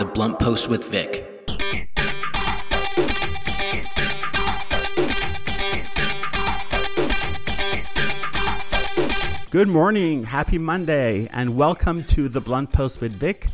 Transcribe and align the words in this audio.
The 0.00 0.06
Blunt 0.06 0.38
Post 0.38 0.68
with 0.68 0.84
Vic. 0.84 1.26
Good 9.50 9.68
morning, 9.68 10.24
happy 10.24 10.56
Monday, 10.56 11.28
and 11.34 11.54
welcome 11.54 12.04
to 12.04 12.30
The 12.30 12.40
Blunt 12.40 12.72
Post 12.72 13.02
with 13.02 13.12
Vic. 13.12 13.48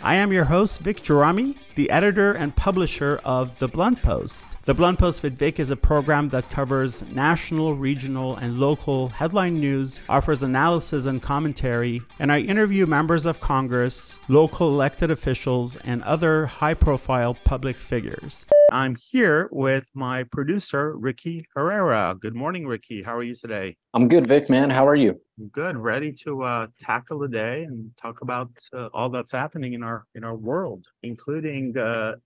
I 0.00 0.14
am 0.14 0.32
your 0.32 0.44
host, 0.44 0.82
Vic 0.82 0.98
Gerami, 0.98 1.58
the 1.78 1.90
editor 1.90 2.32
and 2.32 2.56
publisher 2.56 3.20
of 3.24 3.56
The 3.60 3.68
Blunt 3.68 4.02
Post. 4.02 4.56
The 4.64 4.74
Blunt 4.74 4.98
Post 4.98 5.22
with 5.22 5.38
Vic 5.38 5.60
is 5.60 5.70
a 5.70 5.76
program 5.76 6.28
that 6.30 6.50
covers 6.50 7.08
national, 7.12 7.76
regional, 7.76 8.34
and 8.34 8.58
local 8.58 9.10
headline 9.10 9.60
news, 9.60 10.00
offers 10.08 10.42
analysis 10.42 11.06
and 11.06 11.22
commentary, 11.22 12.02
and 12.18 12.32
I 12.32 12.40
interview 12.40 12.84
members 12.84 13.26
of 13.26 13.38
Congress, 13.38 14.18
local 14.26 14.70
elected 14.70 15.12
officials, 15.12 15.76
and 15.76 16.02
other 16.02 16.46
high 16.46 16.74
profile 16.74 17.34
public 17.44 17.76
figures. 17.76 18.44
I'm 18.70 18.96
here 18.96 19.48
with 19.50 19.88
my 19.94 20.24
producer, 20.24 20.94
Ricky 20.94 21.46
Herrera. 21.54 22.16
Good 22.20 22.34
morning, 22.34 22.66
Ricky. 22.66 23.02
How 23.02 23.16
are 23.16 23.22
you 23.22 23.34
today? 23.34 23.76
I'm 23.94 24.08
good, 24.08 24.26
Vic, 24.26 24.50
man. 24.50 24.68
How 24.68 24.86
are 24.86 24.94
you? 24.94 25.18
Good. 25.52 25.78
Ready 25.78 26.12
to 26.24 26.42
uh, 26.42 26.66
tackle 26.78 27.18
the 27.18 27.28
day 27.28 27.64
and 27.64 27.90
talk 27.96 28.20
about 28.20 28.50
uh, 28.74 28.88
all 28.92 29.08
that's 29.08 29.32
happening 29.32 29.72
in 29.72 29.82
our 29.82 30.04
in 30.14 30.22
our 30.22 30.36
world, 30.36 30.86
including 31.02 31.76
uh, 31.78 32.16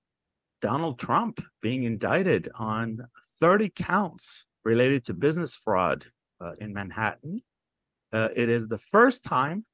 Donald 0.60 0.98
Trump 0.98 1.40
being 1.60 1.82
indicted 1.84 2.48
on 2.54 2.98
30 3.40 3.70
counts 3.70 4.46
related 4.64 5.04
to 5.04 5.14
business 5.14 5.56
fraud 5.56 6.04
uh, 6.40 6.52
in 6.60 6.72
Manhattan. 6.72 7.42
Uh, 8.12 8.28
it 8.34 8.48
is 8.48 8.68
the 8.68 8.78
first 8.78 9.24
time 9.24 9.64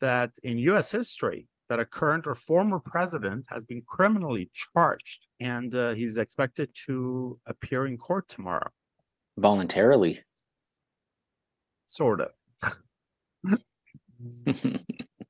that 0.00 0.30
in 0.42 0.58
U.S. 0.58 0.90
history 0.90 1.48
that 1.68 1.80
a 1.80 1.84
current 1.84 2.26
or 2.26 2.34
former 2.34 2.78
president 2.78 3.46
has 3.48 3.64
been 3.64 3.82
criminally 3.86 4.50
charged, 4.52 5.26
and 5.40 5.74
uh, 5.74 5.92
he's 5.94 6.18
expected 6.18 6.68
to 6.86 7.38
appear 7.46 7.86
in 7.86 7.96
court 7.96 8.28
tomorrow. 8.28 8.68
Voluntarily. 9.38 10.20
Sort 11.86 12.20
of. 12.20 12.30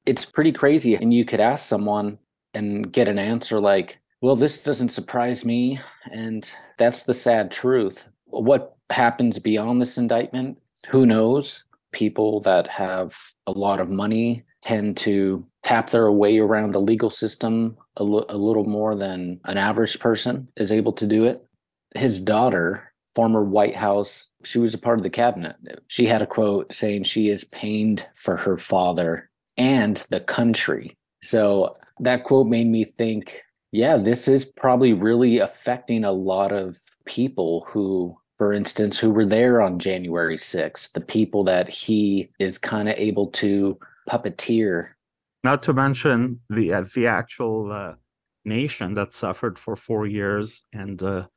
it's 0.06 0.25
pretty 0.25 0.53
crazy. 0.53 0.97
And 0.97 1.14
you 1.14 1.25
could 1.25 1.41
ask 1.41 1.69
someone 1.69 2.19
and 2.55 2.92
get 2.92 3.08
an 3.08 3.19
answer 3.19 3.61
like, 3.61 3.98
well, 4.20 4.36
this 4.36 4.62
doesn't 4.62 4.91
surprise 4.91 5.45
me. 5.45 5.81
And 6.11 6.48
that's 6.78 7.05
the 7.05 7.14
sad 7.14 7.50
truth. 7.50 8.08
What 8.27 8.77
happens 8.91 9.39
beyond 9.39 9.81
this 9.81 9.98
indictment? 9.98 10.58
Who 10.91 11.06
knows? 11.06 11.64
People 11.92 12.41
that 12.41 12.67
have 12.69 13.17
a 13.47 13.53
lot 13.53 13.80
of 13.80 13.91
money 13.91 14.45
tend 14.62 14.97
to 14.97 15.45
tap 15.62 15.91
their 15.91 16.11
way 16.11 16.39
around 16.39 16.73
the 16.73 16.80
legal 16.80 17.11
system 17.11 17.77
a, 17.98 18.03
l- 18.03 18.27
a 18.28 18.36
little 18.36 18.64
more 18.64 18.95
than 18.95 19.41
an 19.45 19.58
average 19.58 19.98
person 19.98 20.48
is 20.56 20.73
able 20.73 20.92
to 20.92 21.06
do 21.06 21.25
it. 21.25 21.39
His 21.95 22.20
daughter, 22.20 22.92
former 23.14 23.42
White 23.42 23.77
House, 23.77 24.28
she 24.45 24.58
was 24.58 24.73
a 24.73 24.78
part 24.78 24.98
of 24.98 25.03
the 25.03 25.11
cabinet. 25.11 25.56
She 25.89 26.06
had 26.06 26.23
a 26.23 26.27
quote 26.27 26.73
saying 26.73 27.03
she 27.03 27.28
is 27.28 27.45
pained 27.45 28.06
for 28.14 28.36
her 28.36 28.56
father 28.56 29.30
and 29.56 29.97
the 30.11 30.20
country. 30.20 30.97
So 31.23 31.77
that 32.03 32.25
quote 32.25 32.47
made 32.47 32.67
me 32.67 32.84
think, 32.84 33.42
yeah, 33.70 33.97
this 33.97 34.28
is 34.28 34.45
probably 34.45 34.92
really 34.92 35.39
affecting 35.39 36.05
a 36.05 36.12
lot 36.12 36.53
of 36.53 36.78
people 37.05 37.67
who 37.69 38.17
for 38.42 38.53
instance, 38.53 38.98
who 38.98 39.12
were 39.12 39.25
there 39.25 39.62
on 39.62 39.78
January 39.78 40.36
6th, 40.36 40.95
the 40.95 41.00
people 41.00 41.45
that 41.45 41.69
he 41.69 42.28
is 42.41 42.58
kind 42.58 42.89
of 42.89 42.97
able 42.98 43.28
to 43.28 43.78
puppeteer. 44.11 44.89
Not 45.45 45.62
to 45.62 45.73
mention 45.73 46.41
the 46.50 46.73
uh, 46.73 46.84
the 46.92 47.06
actual 47.06 47.70
uh, 47.70 47.95
nation 48.45 48.95
that 48.95 49.12
suffered 49.12 49.61
for 49.61 49.77
four 49.77 50.08
years 50.08 50.64
and 50.73 51.00
uh, 51.05 51.28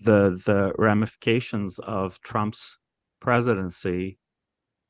the 0.00 0.40
the 0.46 0.72
ramifications 0.78 1.78
of 1.80 2.18
Trump's 2.22 2.78
presidency 3.20 4.18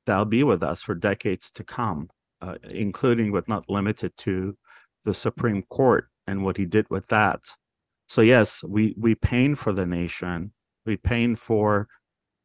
that'll 0.07 0.27
be 0.27 0.45
with 0.45 0.63
us 0.63 0.81
for 0.81 0.95
decades 0.95 1.51
to 1.51 1.65
come, 1.65 2.09
uh, 2.41 2.55
including 2.71 3.33
but 3.33 3.49
not 3.49 3.69
limited 3.69 4.17
to 4.19 4.57
the 5.05 5.15
Supreme 5.15 5.63
Court 5.63 6.09
and 6.27 6.45
what 6.45 6.57
he 6.57 6.67
did 6.67 6.87
with 6.91 7.07
that. 7.09 7.41
So 8.09 8.21
yes, 8.23 8.63
we 8.65 8.95
we 8.99 9.15
pain 9.15 9.55
for 9.55 9.73
the 9.73 9.87
nation 9.87 10.53
we 10.89 10.97
paying 10.97 11.37
for 11.37 11.87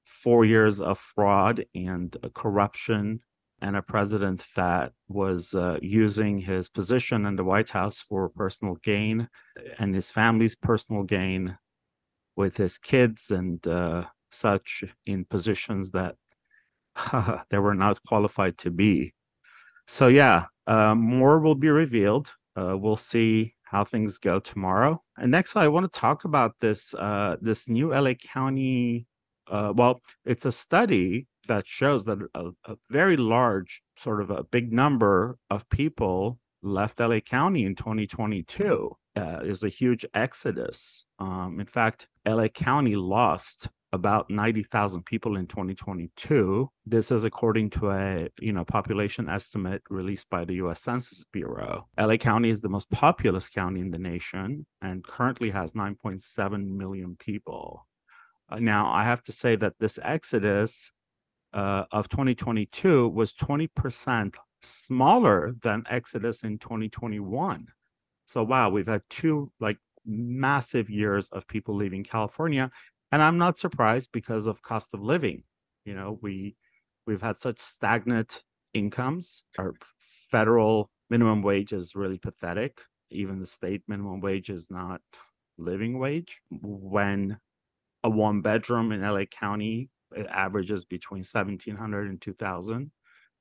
four 0.05 0.43
years 0.43 0.81
of 0.81 0.99
fraud 0.99 1.65
and 1.73 2.15
corruption 2.33 3.21
and 3.61 3.77
a 3.77 3.81
president 3.81 4.45
that 4.57 4.91
was 5.07 5.55
uh, 5.55 5.79
using 5.81 6.37
his 6.37 6.69
position 6.69 7.25
in 7.25 7.37
the 7.37 7.43
White 7.45 7.69
House 7.69 8.01
for 8.01 8.27
personal 8.27 8.75
gain 8.83 9.29
and 9.79 9.95
his 9.95 10.11
family's 10.11 10.57
personal 10.57 11.03
gain 11.03 11.57
with 12.35 12.57
his 12.57 12.77
kids 12.77 13.31
and 13.31 13.65
uh, 13.65 14.03
such 14.29 14.83
in 15.05 15.23
positions 15.23 15.91
that 15.91 16.15
they 17.49 17.59
were 17.59 17.75
not 17.75 18.03
qualified 18.03 18.57
to 18.57 18.71
be. 18.71 19.13
So, 19.87 20.09
yeah, 20.09 20.47
uh, 20.67 20.95
more 20.95 21.39
will 21.39 21.55
be 21.55 21.69
revealed. 21.69 22.33
Uh, 22.55 22.77
we'll 22.77 22.95
see 22.95 23.55
how 23.63 23.83
things 23.83 24.19
go 24.19 24.39
tomorrow. 24.39 25.01
And 25.17 25.31
next, 25.31 25.55
I 25.55 25.67
want 25.67 25.91
to 25.91 25.99
talk 25.99 26.25
about 26.25 26.53
this 26.59 26.93
uh, 26.93 27.37
this 27.41 27.67
new 27.67 27.93
LA 27.93 28.13
County. 28.13 29.07
Uh, 29.47 29.73
well, 29.75 30.01
it's 30.25 30.45
a 30.45 30.51
study 30.51 31.27
that 31.47 31.67
shows 31.67 32.05
that 32.05 32.19
a, 32.33 32.51
a, 32.65 32.77
very 32.89 33.17
large, 33.17 33.83
sort 33.97 34.21
of 34.21 34.29
a 34.29 34.43
big 34.45 34.71
number 34.71 35.37
of 35.49 35.67
people 35.69 36.39
left 36.61 36.99
LA 36.99 37.19
County 37.19 37.65
in 37.65 37.75
2022. 37.75 38.95
Uh, 39.15 39.41
is 39.43 39.61
a 39.61 39.69
huge 39.69 40.05
exodus. 40.15 41.05
Um, 41.19 41.59
in 41.59 41.67
fact, 41.67 42.07
LA 42.25 42.47
County 42.47 42.95
lost 42.95 43.69
about 43.93 44.27
90,000 44.29 45.05
people 45.05 45.37
in 45.37 45.45
2022. 45.45 46.67
This 46.85 47.11
is 47.11 47.23
according 47.23 47.69
to 47.69 47.91
a, 47.91 48.27
you 48.41 48.51
know, 48.51 48.65
population 48.65 49.29
estimate 49.29 49.83
released 49.89 50.29
by 50.31 50.43
the 50.43 50.55
US 50.55 50.81
Census 50.81 51.23
Bureau. 51.31 51.87
LA 51.97 52.17
County 52.17 52.49
is 52.49 52.59
the 52.59 52.69
most 52.69 52.89
populous 52.89 53.49
county 53.49 53.81
in 53.81 53.91
the 53.91 53.99
nation 53.99 54.65
and 54.81 55.05
currently 55.05 55.51
has 55.51 55.73
9.7 55.73 56.67
million 56.67 57.15
people. 57.17 57.87
Uh, 58.49 58.57
now, 58.59 58.91
I 58.91 59.03
have 59.03 59.21
to 59.23 59.31
say 59.31 59.55
that 59.57 59.75
this 59.79 59.99
exodus 60.01 60.91
uh, 61.53 61.85
of 61.91 62.09
2022 62.09 63.09
was 63.09 63.31
20% 63.33 64.35
smaller 64.63 65.53
than 65.61 65.83
exodus 65.87 66.43
in 66.43 66.57
2021. 66.57 67.67
So 68.25 68.43
wow, 68.43 68.71
we've 68.71 68.87
had 68.87 69.03
two 69.11 69.51
like 69.59 69.77
massive 70.05 70.89
years 70.89 71.29
of 71.29 71.47
people 71.47 71.75
leaving 71.75 72.03
California 72.03 72.71
and 73.13 73.23
i'm 73.23 73.37
not 73.37 73.57
surprised 73.57 74.09
because 74.11 74.45
of 74.45 74.61
cost 74.61 74.93
of 74.93 75.01
living 75.01 75.43
you 75.85 75.93
know 75.93 76.19
we 76.21 76.55
we've 77.05 77.21
had 77.21 77.37
such 77.37 77.59
stagnant 77.59 78.43
incomes. 78.73 79.43
Our 79.57 79.73
federal 80.29 80.89
minimum 81.09 81.41
wage 81.41 81.73
is 81.73 81.95
really 81.95 82.17
pathetic. 82.17 82.81
Even 83.11 83.39
the 83.39 83.45
state 83.45 83.83
minimum 83.87 84.21
wage 84.21 84.49
is 84.49 84.69
not 84.71 85.01
living 85.57 85.99
wage. 85.99 86.41
When 86.49 87.37
a 88.03 88.09
one 88.09 88.41
bedroom 88.41 88.91
in 88.91 89.01
la 89.01 89.23
county 89.25 89.89
averages 90.29 90.85
between 90.85 91.23
1700 91.23 92.07
and 92.07 92.21
2000 92.21 92.91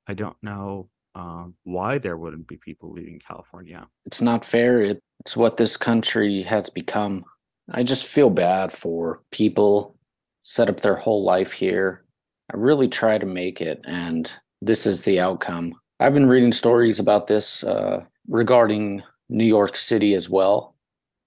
i 0.07 0.13
don't 0.15 0.37
know 0.41 0.89
um, 1.13 1.53
why 1.63 1.99
there 1.99 2.17
wouldn't 2.17 2.47
be 2.47 2.57
people 2.57 2.91
leaving 2.91 3.19
california. 3.19 3.87
It's 4.05 4.21
not 4.21 4.43
fair. 4.43 4.81
It's 4.81 5.37
what 5.37 5.57
this 5.57 5.77
country 5.77 6.41
has 6.43 6.71
become 6.71 7.23
I 7.71 7.83
just 7.83 8.05
feel 8.05 8.29
bad 8.29 8.71
for 8.71 9.21
people 9.31 9.95
set 10.41 10.69
up 10.69 10.81
their 10.81 10.95
whole 10.95 11.23
life 11.23 11.51
here. 11.51 12.03
I 12.51 12.57
really 12.57 12.87
try 12.87 13.17
to 13.17 13.25
make 13.25 13.61
it, 13.61 13.81
and 13.85 14.31
this 14.61 14.85
is 14.85 15.03
the 15.03 15.19
outcome. 15.19 15.73
I've 15.99 16.13
been 16.13 16.27
reading 16.27 16.51
stories 16.51 16.99
about 16.99 17.27
this 17.27 17.63
uh, 17.63 18.03
regarding 18.27 19.03
New 19.29 19.45
York 19.45 19.77
City 19.77 20.13
as 20.13 20.29
well 20.29 20.75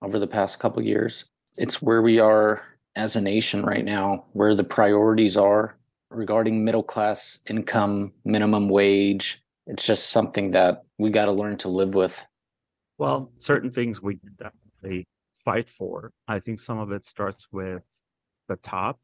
over 0.02 0.18
the 0.18 0.26
past 0.26 0.58
couple 0.58 0.82
years. 0.82 1.24
It's 1.56 1.80
where 1.80 2.02
we 2.02 2.18
are 2.18 2.62
as 2.96 3.16
a 3.16 3.20
nation 3.20 3.64
right 3.64 3.84
now, 3.84 4.26
where 4.32 4.54
the 4.54 4.64
priorities 4.64 5.36
are 5.36 5.78
regarding 6.10 6.64
middle 6.64 6.82
class 6.82 7.38
income, 7.48 8.12
minimum 8.24 8.68
wage. 8.68 9.42
It's 9.66 9.86
just 9.86 10.10
something 10.10 10.50
that 10.50 10.84
we 10.98 11.10
got 11.10 11.26
to 11.26 11.32
learn 11.32 11.56
to 11.58 11.68
live 11.68 11.94
with. 11.94 12.24
Well, 12.98 13.30
certain 13.38 13.70
things 13.70 14.02
we 14.02 14.18
definitely 14.38 15.06
fight 15.46 15.70
for. 15.70 16.12
I 16.28 16.40
think 16.40 16.58
some 16.60 16.78
of 16.78 16.90
it 16.92 17.04
starts 17.06 17.46
with 17.52 17.84
the 18.48 18.56
top, 18.56 18.98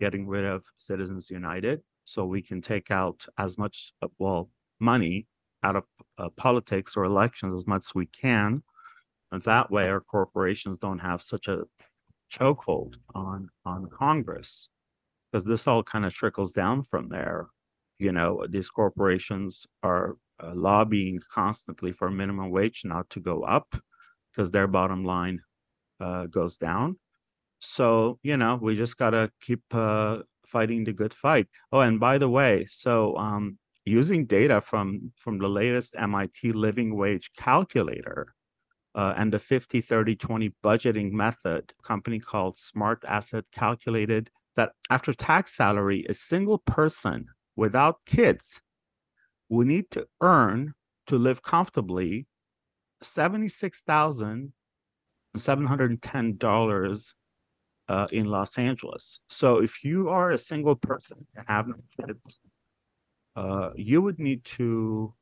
getting 0.00 0.26
rid 0.26 0.44
of 0.44 0.64
Citizens 0.78 1.28
United, 1.28 1.82
so 2.04 2.24
we 2.24 2.40
can 2.40 2.60
take 2.60 2.90
out 2.90 3.26
as 3.36 3.58
much, 3.58 3.92
uh, 4.00 4.08
well, 4.18 4.48
money 4.80 5.26
out 5.62 5.76
of 5.76 5.84
uh, 6.18 6.30
politics 6.30 6.96
or 6.96 7.04
elections 7.04 7.52
as 7.54 7.66
much 7.66 7.82
as 7.88 7.94
we 7.94 8.06
can. 8.06 8.62
And 9.32 9.42
that 9.42 9.70
way, 9.70 9.88
our 9.88 10.00
corporations 10.00 10.78
don't 10.78 10.98
have 11.10 11.20
such 11.20 11.48
a 11.48 11.64
chokehold 12.32 12.94
on 13.14 13.48
on 13.64 13.88
Congress, 13.90 14.68
because 15.24 15.44
this 15.44 15.66
all 15.66 15.82
kind 15.82 16.04
of 16.06 16.14
trickles 16.14 16.52
down 16.52 16.82
from 16.82 17.08
there. 17.08 17.48
You 17.98 18.12
know, 18.12 18.30
these 18.48 18.70
corporations 18.70 19.66
are 19.82 20.16
uh, 20.42 20.52
lobbying 20.54 21.20
constantly 21.32 21.92
for 21.92 22.10
minimum 22.10 22.50
wage 22.50 22.82
not 22.84 23.08
to 23.10 23.20
go 23.20 23.42
up 23.42 23.68
because 24.30 24.50
their 24.50 24.66
bottom 24.66 25.04
line 25.04 25.40
uh, 26.02 26.26
goes 26.26 26.58
down. 26.58 26.98
So 27.60 28.18
you 28.22 28.36
know 28.36 28.58
we 28.60 28.74
just 28.76 28.98
gotta 28.98 29.30
keep 29.40 29.62
uh, 29.72 30.18
fighting 30.46 30.84
the 30.84 30.92
good 30.92 31.14
fight. 31.14 31.48
Oh, 31.72 31.80
and 31.80 32.00
by 32.00 32.18
the 32.18 32.28
way, 32.28 32.64
so 32.66 33.16
um, 33.16 33.58
using 33.84 34.26
data 34.26 34.60
from 34.60 35.12
from 35.16 35.38
the 35.38 35.48
latest 35.48 35.94
MIT 35.98 36.52
living 36.52 36.96
wage 36.96 37.30
calculator 37.38 38.34
uh, 38.94 39.14
and 39.16 39.32
the 39.32 39.38
50 39.38 39.80
30 39.80 40.16
20 40.16 40.52
budgeting 40.62 41.12
method 41.12 41.72
company 41.82 42.18
called 42.18 42.56
smart 42.56 43.04
asset 43.06 43.44
calculated 43.52 44.30
that 44.56 44.72
after 44.90 45.12
tax 45.12 45.56
salary 45.56 46.04
a 46.08 46.14
single 46.14 46.58
person 46.58 47.26
without 47.56 47.96
kids 48.06 48.60
will 49.48 49.66
need 49.66 49.90
to 49.90 50.06
earn 50.20 50.72
to 51.06 51.16
live 51.16 51.42
comfortably 51.42 52.26
$76,710 55.36 57.14
uh, 57.88 58.06
in 58.12 58.26
Los 58.26 58.58
Angeles. 58.58 59.20
So 59.28 59.60
if 59.62 59.84
you 59.84 60.08
are 60.08 60.30
a 60.30 60.38
single 60.38 60.76
person 60.76 61.26
and 61.34 61.44
have 61.48 61.66
no 61.68 61.76
kids, 62.00 62.38
uh, 63.36 63.70
you 63.74 64.00
would 64.02 64.18
need 64.18 64.44
to 64.44 65.14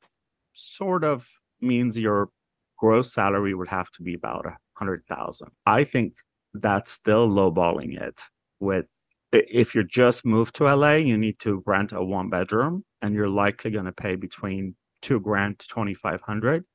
sort 0.53 1.03
of 1.03 1.27
means 1.61 1.97
your 1.97 2.29
gross 2.77 3.13
salary 3.13 3.53
would 3.53 3.69
have 3.69 3.89
to 3.91 4.03
be 4.03 4.13
about 4.13 4.45
a 4.45 4.57
hundred 4.73 5.03
thousand. 5.07 5.49
I 5.65 5.83
think 5.83 6.13
that's 6.53 6.91
still 6.91 7.29
lowballing 7.29 7.99
it 7.99 8.21
with 8.59 8.87
if 9.31 9.75
you're 9.75 9.83
just 9.83 10.25
moved 10.25 10.55
to 10.55 10.73
LA, 10.73 10.93
you 10.93 11.17
need 11.17 11.39
to 11.39 11.61
rent 11.65 11.91
a 11.91 12.03
one 12.03 12.29
bedroom 12.29 12.85
and 13.05 13.15
you're 13.15 13.29
likely 13.29 13.69
going 13.69 13.85
to 13.85 13.91
pay 13.91 14.15
between 14.15 14.75
two 15.01 15.19
grand 15.19 15.59
to 15.59 15.67
2,500 15.67 16.65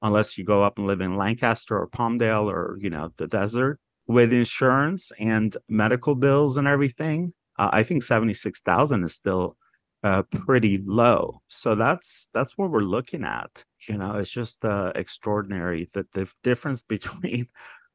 unless 0.00 0.38
you 0.38 0.44
go 0.44 0.62
up 0.62 0.78
and 0.78 0.86
live 0.86 1.02
in 1.02 1.16
Lancaster 1.16 1.78
or 1.78 1.88
Palmdale 1.88 2.50
or, 2.50 2.78
you 2.80 2.88
know, 2.88 3.12
the 3.18 3.26
desert 3.26 3.78
with 4.06 4.32
insurance 4.32 5.12
and 5.18 5.56
medical 5.68 6.14
bills 6.14 6.56
and 6.56 6.66
everything. 6.66 7.34
Uh, 7.58 7.68
I 7.72 7.82
think 7.82 8.02
76,000 8.02 9.04
is 9.04 9.14
still 9.14 9.56
uh, 10.02 10.22
pretty 10.22 10.82
low. 10.86 11.40
So 11.48 11.74
that's 11.74 12.28
that's 12.32 12.56
what 12.56 12.70
we're 12.70 12.80
looking 12.80 13.24
at. 13.24 13.64
You 13.88 13.98
know, 13.98 14.14
it's 14.16 14.32
just 14.32 14.64
uh, 14.64 14.92
extraordinary 14.94 15.88
that 15.94 16.12
the 16.12 16.30
difference 16.42 16.82
between 16.94 17.46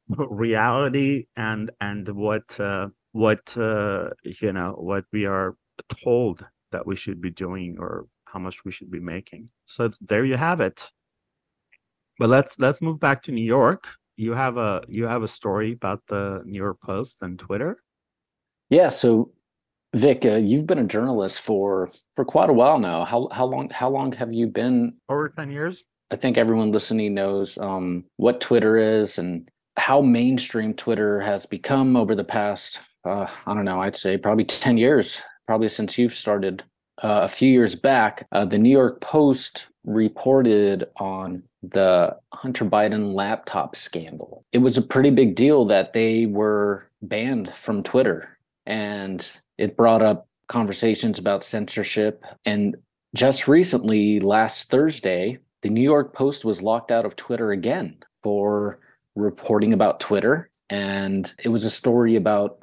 reality 0.08 1.26
and 1.36 1.70
and 1.80 2.08
what 2.08 2.58
uh, 2.58 2.88
what 3.12 3.56
uh, 3.56 4.10
you 4.24 4.52
know 4.52 4.72
what 4.72 5.04
we 5.12 5.26
are 5.26 5.56
told 5.88 6.44
that 6.72 6.86
we 6.86 6.96
should 6.96 7.20
be 7.20 7.30
doing 7.30 7.76
or 7.78 8.06
how 8.24 8.38
much 8.38 8.64
we 8.64 8.72
should 8.72 8.90
be 8.90 9.00
making. 9.00 9.48
So 9.66 9.90
there 10.00 10.24
you 10.24 10.36
have 10.36 10.60
it. 10.60 10.90
But 12.18 12.28
let's 12.28 12.58
let's 12.58 12.82
move 12.82 13.00
back 13.00 13.22
to 13.22 13.32
New 13.32 13.44
York. 13.44 13.88
You 14.16 14.34
have 14.34 14.56
a 14.56 14.82
you 14.88 15.06
have 15.06 15.22
a 15.22 15.28
story 15.28 15.72
about 15.72 16.02
the 16.06 16.42
New 16.44 16.58
York 16.58 16.80
Post 16.82 17.22
and 17.22 17.38
Twitter. 17.38 17.78
Yeah, 18.68 18.88
so 18.88 19.32
Vic, 19.94 20.24
uh, 20.24 20.36
you've 20.36 20.66
been 20.66 20.78
a 20.78 20.84
journalist 20.84 21.40
for 21.40 21.90
for 22.14 22.24
quite 22.24 22.50
a 22.50 22.52
while 22.52 22.78
now. 22.78 23.04
How 23.04 23.28
how 23.32 23.46
long 23.46 23.70
how 23.70 23.88
long 23.90 24.12
have 24.12 24.32
you 24.32 24.46
been? 24.46 24.94
Over 25.08 25.30
ten 25.30 25.50
years. 25.50 25.84
I 26.12 26.16
think 26.16 26.38
everyone 26.38 26.72
listening 26.72 27.14
knows 27.14 27.56
um, 27.58 28.04
what 28.16 28.40
Twitter 28.40 28.76
is 28.76 29.18
and 29.18 29.48
how 29.76 30.00
mainstream 30.00 30.74
Twitter 30.74 31.20
has 31.20 31.46
become 31.46 31.96
over 31.96 32.14
the 32.14 32.24
past. 32.24 32.80
Uh, 33.04 33.26
I 33.46 33.54
don't 33.54 33.64
know. 33.64 33.80
I'd 33.80 33.96
say 33.96 34.16
probably 34.16 34.44
ten 34.44 34.76
years, 34.76 35.20
probably 35.50 35.66
since 35.66 35.98
you've 35.98 36.14
started. 36.14 36.62
Uh, 37.02 37.22
a 37.24 37.28
few 37.28 37.50
years 37.50 37.74
back, 37.74 38.24
uh, 38.30 38.44
the 38.44 38.56
New 38.56 38.70
York 38.70 39.00
Post 39.00 39.66
reported 39.82 40.86
on 40.98 41.42
the 41.60 42.16
Hunter 42.32 42.64
Biden 42.64 43.14
laptop 43.14 43.74
scandal. 43.74 44.44
It 44.52 44.58
was 44.58 44.76
a 44.76 44.82
pretty 44.82 45.10
big 45.10 45.34
deal 45.34 45.64
that 45.64 45.92
they 45.92 46.26
were 46.26 46.88
banned 47.02 47.52
from 47.52 47.82
Twitter. 47.82 48.38
And 48.64 49.28
it 49.58 49.76
brought 49.76 50.02
up 50.02 50.28
conversations 50.46 51.18
about 51.18 51.42
censorship. 51.42 52.24
And 52.44 52.76
just 53.16 53.48
recently, 53.48 54.20
last 54.20 54.70
Thursday, 54.70 55.38
the 55.62 55.70
New 55.70 55.82
York 55.82 56.14
Post 56.14 56.44
was 56.44 56.62
locked 56.62 56.92
out 56.92 57.04
of 57.04 57.16
Twitter 57.16 57.50
again 57.50 57.96
for 58.12 58.78
reporting 59.16 59.72
about 59.72 59.98
Twitter. 59.98 60.48
And 60.68 61.34
it 61.42 61.48
was 61.48 61.64
a 61.64 61.70
story 61.70 62.14
about 62.14 62.62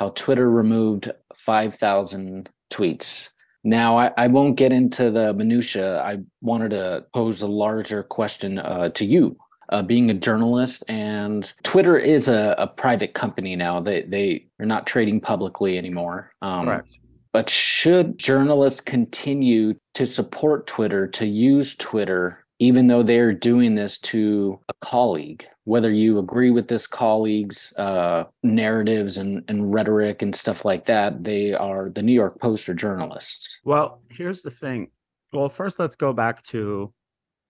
how 0.00 0.08
Twitter 0.16 0.50
removed 0.50 1.12
5,000 1.34 2.48
tweets. 2.72 3.28
Now, 3.62 3.98
I, 3.98 4.10
I, 4.16 4.26
won't 4.28 4.56
get 4.56 4.72
into 4.72 5.10
the 5.10 5.34
minutia. 5.34 6.00
I 6.00 6.20
wanted 6.40 6.70
to 6.70 7.04
pose 7.12 7.42
a 7.42 7.46
larger 7.46 8.02
question 8.02 8.58
uh, 8.58 8.88
to 8.88 9.04
you 9.04 9.36
uh, 9.68 9.82
being 9.82 10.10
a 10.10 10.14
journalist 10.14 10.84
and 10.88 11.52
Twitter 11.62 11.98
is 11.98 12.28
a, 12.28 12.54
a, 12.56 12.66
private 12.66 13.12
company 13.12 13.54
now. 13.56 13.78
They 13.78 14.02
they 14.02 14.46
are 14.58 14.66
not 14.66 14.86
trading 14.86 15.20
publicly 15.20 15.78
anymore. 15.78 16.32
Um, 16.42 16.64
Correct. 16.64 16.98
But 17.32 17.48
should 17.48 18.18
journalists 18.18 18.80
continue 18.80 19.74
to 19.94 20.06
support 20.06 20.66
Twitter, 20.66 21.06
to 21.08 21.26
use 21.26 21.76
Twitter, 21.76 22.39
even 22.60 22.86
though 22.86 23.02
they're 23.02 23.32
doing 23.32 23.74
this 23.74 23.98
to 23.98 24.60
a 24.68 24.74
colleague? 24.80 25.46
Whether 25.64 25.90
you 25.90 26.18
agree 26.18 26.50
with 26.50 26.68
this 26.68 26.86
colleague's 26.86 27.72
uh, 27.76 28.24
narratives 28.42 29.18
and, 29.18 29.42
and 29.48 29.72
rhetoric 29.72 30.22
and 30.22 30.34
stuff 30.34 30.64
like 30.64 30.84
that, 30.84 31.24
they 31.24 31.54
are 31.54 31.88
the 31.88 32.02
New 32.02 32.12
York 32.12 32.38
Post 32.38 32.68
or 32.68 32.74
journalists. 32.74 33.60
Well, 33.64 34.02
here's 34.10 34.42
the 34.42 34.50
thing. 34.50 34.90
Well, 35.32 35.48
first, 35.48 35.80
let's 35.80 35.96
go 35.96 36.12
back 36.12 36.42
to 36.44 36.92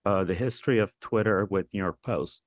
uh, 0.06 0.24
the 0.24 0.34
history 0.34 0.78
of 0.78 0.98
Twitter 1.00 1.46
with 1.50 1.66
New 1.74 1.80
York 1.80 1.98
Post. 2.02 2.44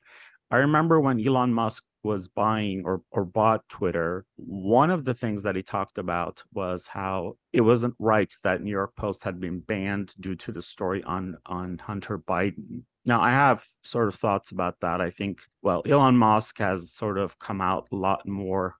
I 0.52 0.58
remember 0.58 1.00
when 1.00 1.26
Elon 1.26 1.54
Musk 1.54 1.84
was 2.04 2.28
buying 2.28 2.84
or, 2.86 3.02
or 3.12 3.26
bought 3.26 3.68
Twitter, 3.70 4.26
one 4.36 4.92
of 4.92 5.06
the 5.06 5.14
things 5.14 5.42
that 5.44 5.56
he 5.56 5.64
talked 5.64 5.98
about 5.98 6.44
was 6.54 6.86
how 6.86 7.38
it 7.54 7.62
wasn't 7.62 7.96
right 7.98 8.32
that 8.44 8.62
New 8.62 8.72
York 8.72 8.96
Post 8.96 9.24
had 9.24 9.40
been 9.40 9.60
banned 9.60 10.14
due 10.20 10.36
to 10.36 10.52
the 10.52 10.62
story 10.62 11.02
on 11.04 11.38
on 11.46 11.78
Hunter 11.78 12.20
Biden. 12.20 12.84
Now, 13.06 13.22
I 13.22 13.32
have 13.32 13.64
sort 13.84 14.08
of 14.08 14.16
thoughts 14.16 14.52
about 14.52 14.80
that. 14.82 15.02
I 15.02 15.10
think, 15.10 15.42
well, 15.62 15.82
Elon 15.86 16.18
Musk 16.18 16.58
has 16.60 16.92
sort 16.92 17.18
of 17.18 17.38
come 17.40 17.60
out 17.60 17.88
a 17.92 17.96
lot 17.96 18.28
more 18.28 18.76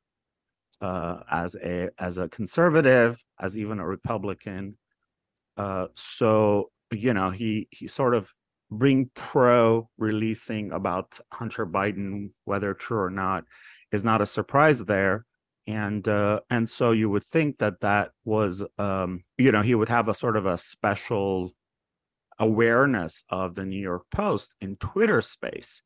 uh, 0.82 1.20
as 1.32 1.56
a 1.56 1.90
as 1.98 2.18
a 2.18 2.30
conservative, 2.30 3.24
as 3.40 3.58
even 3.58 3.80
a 3.80 3.88
Republican. 3.88 4.78
Uh, 5.58 5.88
so 5.96 6.72
you 6.92 7.14
know, 7.14 7.32
he 7.32 7.68
he 7.72 7.88
sort 7.88 8.16
of 8.16 8.30
Ring 8.80 9.10
Pro 9.14 9.90
releasing 9.98 10.72
about 10.72 11.20
Hunter 11.32 11.66
Biden, 11.66 12.32
whether 12.46 12.74
true 12.74 13.00
or 13.00 13.10
not, 13.10 13.46
is 13.92 14.04
not 14.04 14.22
a 14.22 14.26
surprise 14.26 14.86
there. 14.86 15.26
And 15.66 16.06
uh, 16.08 16.42
and 16.50 16.68
so 16.68 16.92
you 16.92 17.10
would 17.10 17.24
think 17.24 17.60
that 17.60 17.80
that 17.82 18.12
was, 18.26 18.66
um, 18.78 19.22
you 19.38 19.52
know, 19.52 19.62
he 19.62 19.76
would 19.76 19.90
have 19.90 20.10
a 20.10 20.14
sort 20.14 20.36
of 20.36 20.46
a 20.46 20.58
special 20.58 21.54
awareness 22.40 23.24
of 23.30 23.56
the 23.56 23.66
New 23.66 23.80
York 23.80 24.04
Post 24.12 24.56
in 24.60 24.76
Twitter 24.78 25.22
space. 25.22 25.82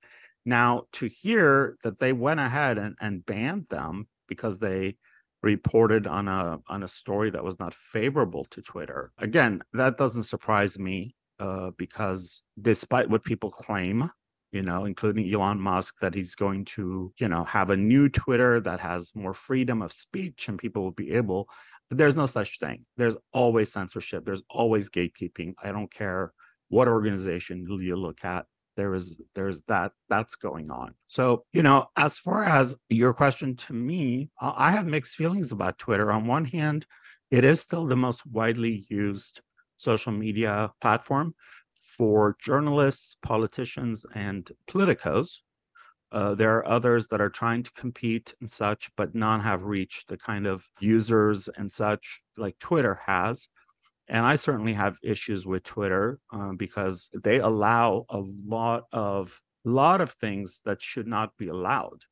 Now, 0.46 0.86
to 0.94 1.08
hear 1.08 1.78
that 1.84 2.00
they 2.00 2.14
went 2.14 2.40
ahead 2.40 2.78
and, 2.78 2.96
and 3.02 3.26
banned 3.26 3.68
them 3.70 4.08
because 4.28 4.60
they 4.60 4.96
reported 5.44 6.08
on 6.08 6.28
a 6.28 6.60
on 6.68 6.82
a 6.82 6.88
story 6.88 7.30
that 7.30 7.44
was 7.44 7.60
not 7.60 7.74
favorable 7.74 8.46
to 8.46 8.62
Twitter, 8.62 9.12
again, 9.20 9.62
that 9.74 9.98
doesn't 9.98 10.24
surprise 10.24 10.80
me 10.80 11.17
uh, 11.40 11.72
because 11.78 12.44
despite 12.62 13.10
what 13.10 13.24
people 13.24 13.50
claim, 13.50 14.10
you 14.52 14.64
know, 14.64 14.86
including 14.86 15.32
Elon 15.32 15.60
Musk, 15.60 15.96
that 16.00 16.14
he's 16.14 16.36
going 16.36 16.66
to, 16.66 17.14
you 17.20 17.28
know, 17.28 17.44
have 17.44 17.70
a 17.70 17.78
new 17.78 18.10
Twitter 18.10 18.60
that 18.62 18.80
has 18.80 19.12
more 19.14 19.34
freedom 19.34 19.82
of 19.82 19.92
speech 19.92 20.48
and 20.48 20.58
people 20.58 20.84
will 20.84 20.92
be 20.92 21.12
able, 21.12 21.50
but 21.90 21.98
there's 21.98 22.16
no 22.16 22.26
such 22.26 22.60
thing. 22.60 22.86
There's 22.98 23.18
always 23.34 23.72
censorship. 23.72 24.26
There's 24.26 24.44
always 24.50 24.90
gatekeeping. 24.90 25.54
I 25.62 25.72
don't 25.72 25.92
care 25.92 26.34
what 26.70 26.88
organization 26.88 27.64
you 27.68 27.96
look 27.96 28.26
at. 28.26 28.46
There 28.76 28.94
is 28.94 29.20
there's 29.34 29.64
that 29.64 29.94
that's 30.08 30.36
going 30.36 30.70
on. 30.70 30.94
So 31.08 31.46
you 31.52 31.64
know, 31.64 31.88
as 31.96 32.20
far 32.20 32.44
as 32.44 32.78
your 32.90 33.14
question 33.14 33.56
to 33.56 33.74
me, 33.74 34.30
I 34.40 34.72
have 34.72 34.86
mixed 34.86 35.16
feelings 35.16 35.52
about 35.52 35.80
Twitter. 35.80 36.12
On 36.12 36.28
one 36.28 36.46
hand, 36.46 36.86
it 37.32 37.44
is 37.44 37.60
still 37.60 37.88
the 37.88 37.96
most 37.96 38.26
widely 38.26 38.86
used 38.90 39.42
social 39.78 40.12
media 40.12 40.72
platform 40.82 41.34
for 41.72 42.36
journalists, 42.42 43.16
politicians, 43.22 44.06
and 44.14 44.52
politicos. 44.70 45.40
Uh, 46.12 46.36
there 46.36 46.56
are 46.58 46.68
others 46.68 47.08
that 47.10 47.22
are 47.22 47.30
trying 47.30 47.64
to 47.64 47.72
compete 47.72 48.34
and 48.40 48.50
such, 48.50 48.90
but 48.96 49.14
none 49.14 49.42
have 49.42 49.64
reached 49.64 50.08
the 50.08 50.18
kind 50.18 50.48
of 50.48 50.66
users 50.80 51.50
and 51.50 51.72
such 51.72 52.22
like 52.38 52.58
Twitter 52.60 53.00
has. 53.06 53.48
And 54.08 54.26
I 54.26 54.36
certainly 54.36 54.74
have 54.74 54.98
issues 55.04 55.46
with 55.46 55.64
Twitter 55.64 56.20
uh, 56.32 56.54
because 56.54 57.10
they 57.14 57.40
allow 57.40 58.06
a 58.10 58.22
lot 58.46 58.86
of 58.94 59.42
lot 59.66 60.00
of 60.00 60.10
things 60.10 60.62
that 60.64 60.82
should 60.82 61.08
not 61.08 61.36
be 61.38 61.50
allowed, 61.50 62.04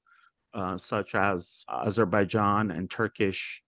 uh, 0.54 0.78
such 0.78 1.16
as 1.16 1.64
Azerbaijan 1.70 2.70
and 2.70 2.90
Turkish 2.90 3.64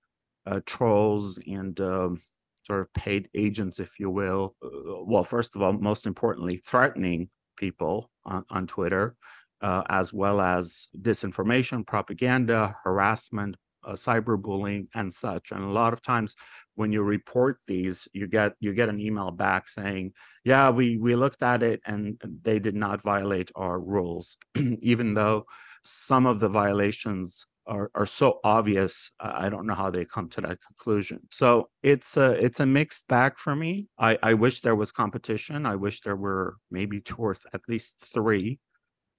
uh, 0.46 0.60
trolls 0.66 1.39
and 1.48 1.80
um, 1.80 2.20
sort 2.67 2.81
of 2.81 2.93
paid 2.93 3.29
agents, 3.33 3.79
if 3.79 3.97
you 4.00 4.09
will. 4.09 4.55
Uh, 4.63 5.03
well, 5.05 5.24
first 5.24 5.55
of 5.55 5.62
all, 5.62 5.74
most 5.74 6.05
importantly, 6.05 6.57
threatening 6.57 7.29
people 7.55 8.12
on, 8.25 8.43
on 8.50 8.67
Twitter, 8.67 9.15
uh, 9.62 9.83
as 9.89 10.13
well 10.13 10.41
as 10.41 10.89
disinformation, 11.01 11.88
propaganda, 11.88 12.75
harassment, 12.83 13.55
uh, 13.86 13.93
cyberbullying, 13.93 14.88
and 14.93 15.12
such. 15.12 15.51
And 15.51 15.63
a 15.63 15.69
lot 15.81 15.93
of 15.93 16.01
times, 16.01 16.36
when 16.75 16.91
you 16.91 17.01
report 17.03 17.57
these, 17.67 18.07
you 18.13 18.27
get 18.27 18.53
you 18.59 18.74
get 18.74 18.89
an 18.89 19.00
email 19.00 19.31
back 19.31 19.67
saying, 19.67 20.12
"Yeah, 20.43 20.69
we 20.69 20.97
we 20.97 21.15
looked 21.15 21.41
at 21.41 21.63
it 21.63 21.79
and 21.86 22.21
they 22.43 22.59
did 22.59 22.75
not 22.75 23.01
violate 23.01 23.50
our 23.55 23.79
rules," 23.79 24.38
even 24.81 25.13
though 25.13 25.45
some 25.86 26.25
of 26.25 26.39
the 26.39 26.50
violations 26.50 27.45
are, 27.67 27.91
are 27.95 28.05
so 28.05 28.39
obvious 28.43 29.12
i 29.19 29.50
don't 29.50 29.65
know 29.67 29.74
how 29.74 29.89
they 29.89 30.05
come 30.05 30.29
to 30.29 30.41
that 30.41 30.57
conclusion. 30.65 31.19
So 31.31 31.69
it's 31.83 32.17
a 32.17 32.31
it's 32.43 32.59
a 32.59 32.65
mixed 32.65 33.07
bag 33.07 33.33
for 33.38 33.55
me. 33.55 33.89
I 34.00 34.17
i 34.24 34.33
wish 34.33 34.62
there 34.62 34.75
was 34.75 34.91
competition. 34.91 35.65
I 35.65 35.75
wish 35.75 36.01
there 36.01 36.15
were 36.15 36.57
maybe 36.71 37.01
two 37.01 37.17
or 37.17 37.33
th- 37.36 37.45
at 37.53 37.62
least 37.67 37.97
three 38.13 38.59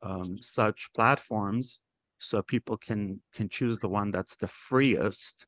um, 0.02 0.36
such 0.36 0.88
platforms 0.94 1.80
so 2.18 2.42
people 2.42 2.76
can 2.76 3.20
can 3.34 3.48
choose 3.48 3.78
the 3.78 3.88
one 3.88 4.10
that's 4.10 4.36
the 4.36 4.48
freest. 4.48 5.46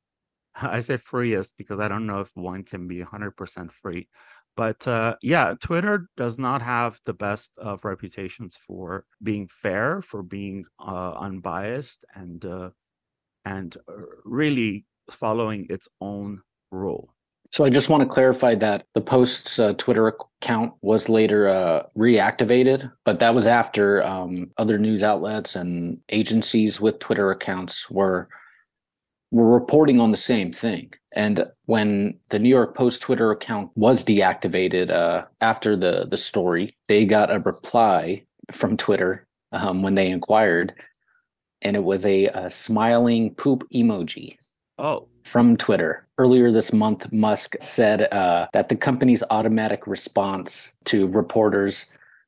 I 0.54 0.80
say 0.80 0.96
freest 0.96 1.56
because 1.58 1.78
i 1.80 1.88
don't 1.88 2.06
know 2.06 2.20
if 2.20 2.30
one 2.34 2.64
can 2.64 2.88
be 2.88 3.00
100% 3.00 3.72
free 3.72 4.08
but 4.56 4.86
uh, 4.86 5.16
yeah, 5.22 5.54
Twitter 5.60 6.08
does 6.16 6.38
not 6.38 6.60
have 6.62 7.00
the 7.06 7.14
best 7.14 7.56
of 7.58 7.84
reputations 7.84 8.56
for 8.56 9.04
being 9.22 9.48
fair, 9.48 10.02
for 10.02 10.22
being 10.22 10.64
uh, 10.78 11.12
unbiased, 11.12 12.04
and 12.14 12.44
uh, 12.44 12.70
and 13.44 13.76
uh, 13.88 13.92
really 14.24 14.84
following 15.10 15.66
its 15.68 15.88
own 16.00 16.40
rule. 16.70 17.14
So 17.52 17.64
I 17.64 17.70
just 17.70 17.88
want 17.88 18.02
to 18.02 18.08
clarify 18.08 18.54
that 18.56 18.86
the 18.94 19.00
post's 19.00 19.58
uh, 19.58 19.72
Twitter 19.72 20.06
account 20.06 20.72
was 20.82 21.08
later 21.08 21.48
uh, 21.48 21.82
reactivated, 21.98 22.90
but 23.04 23.18
that 23.18 23.34
was 23.34 23.44
after 23.44 24.04
um, 24.04 24.52
other 24.56 24.78
news 24.78 25.02
outlets 25.02 25.56
and 25.56 25.98
agencies 26.10 26.80
with 26.80 27.00
Twitter 27.00 27.30
accounts 27.30 27.90
were 27.90 28.28
were 29.32 29.52
reporting 29.52 30.00
on 30.00 30.10
the 30.10 30.16
same 30.16 30.52
thing. 30.52 30.92
And 31.14 31.44
when 31.66 32.18
the 32.30 32.38
New 32.38 32.48
York 32.48 32.76
Post 32.76 33.00
Twitter 33.00 33.30
account 33.30 33.70
was 33.76 34.04
deactivated 34.04 34.90
uh, 34.90 35.24
after 35.40 35.76
the 35.76 36.06
the 36.08 36.16
story, 36.16 36.76
they 36.86 37.04
got 37.04 37.32
a 37.32 37.40
reply 37.40 38.24
from 38.52 38.76
Twitter 38.76 39.26
um, 39.52 39.82
when 39.82 39.96
they 39.96 40.08
inquired 40.08 40.72
and 41.62 41.76
it 41.76 41.84
was 41.84 42.04
a, 42.06 42.26
a 42.26 42.50
smiling 42.50 43.34
poop 43.34 43.66
emoji. 43.72 44.36
Oh. 44.78 45.08
From 45.24 45.56
Twitter. 45.56 46.06
Earlier 46.18 46.50
this 46.50 46.72
month, 46.72 47.12
Musk 47.12 47.54
said 47.60 48.12
uh, 48.12 48.48
that 48.52 48.68
the 48.68 48.76
company's 48.76 49.22
automatic 49.30 49.86
response 49.86 50.74
to 50.86 51.06
reporters 51.08 51.86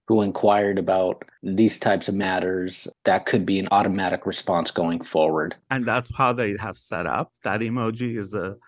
who 0.08 0.22
inquired 0.22 0.78
about 0.78 1.24
these 1.42 1.78
types 1.78 2.08
of 2.08 2.14
matters 2.14 2.86
that 3.04 3.24
could 3.26 3.46
be 3.46 3.58
an 3.58 3.68
automatic 3.70 4.26
response 4.26 4.70
going 4.70 5.00
forward 5.00 5.54
and 5.70 5.86
that's 5.86 6.14
how 6.16 6.32
they 6.32 6.56
have 6.56 6.76
set 6.76 7.06
up 7.06 7.32
that 7.44 7.60
emoji 7.60 8.18
is 8.18 8.30
the 8.30 8.58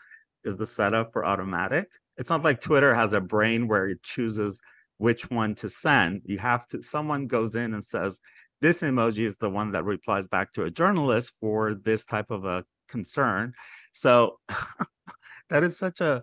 is 0.44 0.56
the 0.56 0.66
setup 0.66 1.12
for 1.12 1.26
automatic 1.26 1.88
it's 2.16 2.30
not 2.30 2.44
like 2.44 2.60
twitter 2.60 2.94
has 2.94 3.12
a 3.12 3.20
brain 3.20 3.68
where 3.68 3.88
it 3.88 4.02
chooses 4.02 4.60
which 4.98 5.30
one 5.30 5.54
to 5.54 5.68
send 5.68 6.22
you 6.24 6.38
have 6.38 6.66
to 6.66 6.82
someone 6.82 7.26
goes 7.26 7.56
in 7.56 7.74
and 7.74 7.84
says 7.84 8.20
this 8.60 8.82
emoji 8.82 9.20
is 9.20 9.38
the 9.38 9.50
one 9.50 9.72
that 9.72 9.84
replies 9.84 10.26
back 10.26 10.52
to 10.54 10.64
a 10.64 10.70
journalist 10.70 11.34
for 11.40 11.74
this 11.74 12.06
type 12.06 12.30
of 12.30 12.44
a 12.44 12.64
concern. 12.88 13.52
So 13.92 14.38
that 15.50 15.62
is 15.62 15.76
such 15.76 16.00
a 16.00 16.22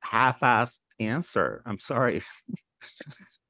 half-assed 0.00 0.80
answer. 1.00 1.62
I'm 1.66 1.80
sorry. 1.80 2.16
it's 2.80 2.98
just 3.04 3.40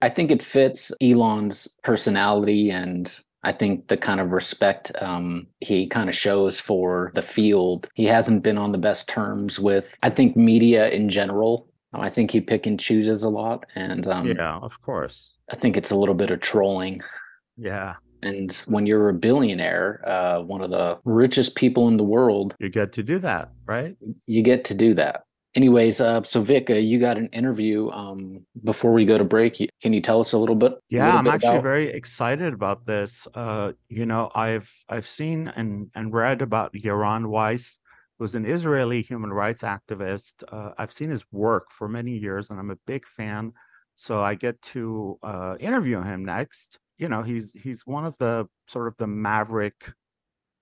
I 0.00 0.08
think 0.08 0.32
it 0.32 0.42
fits 0.42 0.90
Elon's 1.00 1.68
personality 1.84 2.70
and 2.70 3.16
I 3.44 3.52
think 3.52 3.88
the 3.88 3.96
kind 3.96 4.20
of 4.20 4.30
respect 4.30 4.92
um, 5.00 5.46
he 5.60 5.86
kind 5.86 6.08
of 6.08 6.14
shows 6.14 6.60
for 6.60 7.12
the 7.14 7.22
field. 7.22 7.88
He 7.94 8.04
hasn't 8.04 8.42
been 8.42 8.58
on 8.58 8.72
the 8.72 8.78
best 8.78 9.08
terms 9.08 9.58
with, 9.58 9.96
I 10.02 10.10
think, 10.10 10.36
media 10.36 10.88
in 10.90 11.08
general. 11.08 11.68
I 11.92 12.08
think 12.08 12.30
he 12.30 12.40
pick 12.40 12.66
and 12.66 12.80
chooses 12.80 13.22
a 13.22 13.28
lot, 13.28 13.66
and 13.74 14.06
um, 14.06 14.28
yeah, 14.28 14.58
of 14.58 14.80
course. 14.80 15.34
I 15.50 15.56
think 15.56 15.76
it's 15.76 15.90
a 15.90 15.96
little 15.96 16.14
bit 16.14 16.30
of 16.30 16.40
trolling. 16.40 17.02
Yeah. 17.62 17.94
And 18.22 18.52
when 18.66 18.86
you're 18.86 19.08
a 19.08 19.14
billionaire, 19.14 20.02
uh, 20.06 20.40
one 20.42 20.60
of 20.60 20.70
the 20.70 20.98
richest 21.04 21.54
people 21.54 21.88
in 21.88 21.96
the 21.96 22.04
world, 22.04 22.54
you 22.58 22.68
get 22.68 22.92
to 22.94 23.02
do 23.02 23.18
that, 23.20 23.50
right? 23.66 23.96
You 24.26 24.42
get 24.42 24.64
to 24.66 24.74
do 24.74 24.94
that. 24.94 25.24
Anyways, 25.54 26.00
uh, 26.00 26.22
so 26.22 26.40
Vic, 26.40 26.70
uh, 26.70 26.74
you 26.74 26.98
got 26.98 27.18
an 27.18 27.26
interview 27.28 27.90
um, 27.90 28.46
before 28.64 28.92
we 28.92 29.04
go 29.04 29.18
to 29.18 29.24
break. 29.24 29.58
Can 29.82 29.92
you 29.92 30.00
tell 30.00 30.20
us 30.20 30.32
a 30.32 30.38
little 30.38 30.54
bit? 30.54 30.72
Yeah, 30.88 31.04
little 31.06 31.18
I'm 31.18 31.24
bit 31.24 31.34
actually 31.34 31.50
about... 31.50 31.62
very 31.62 31.88
excited 31.88 32.54
about 32.54 32.86
this. 32.86 33.28
Uh, 33.34 33.72
you 33.88 34.06
know, 34.06 34.30
I've 34.34 34.72
I've 34.88 35.06
seen 35.06 35.48
and 35.48 35.90
and 35.94 36.12
read 36.12 36.42
about 36.42 36.72
Yaron 36.72 37.26
Weiss, 37.26 37.80
who's 38.18 38.34
an 38.34 38.46
Israeli 38.46 39.02
human 39.02 39.30
rights 39.30 39.62
activist. 39.62 40.42
Uh, 40.50 40.70
I've 40.78 40.92
seen 40.92 41.10
his 41.10 41.26
work 41.32 41.70
for 41.70 41.88
many 41.88 42.16
years, 42.16 42.50
and 42.50 42.58
I'm 42.58 42.70
a 42.70 42.78
big 42.86 43.06
fan. 43.06 43.52
So 43.94 44.22
I 44.22 44.36
get 44.36 44.60
to 44.62 45.18
uh, 45.22 45.56
interview 45.60 46.00
him 46.00 46.24
next 46.24 46.78
you 47.02 47.08
know 47.08 47.22
he's 47.22 47.52
he's 47.64 47.84
one 47.84 48.04
of 48.04 48.16
the 48.18 48.46
sort 48.68 48.86
of 48.86 48.96
the 48.96 49.08
maverick 49.08 49.92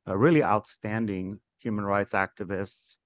uh, 0.08 0.16
really 0.16 0.42
outstanding 0.42 1.38
human 1.58 1.84
rights 1.84 2.14
activists 2.14 2.96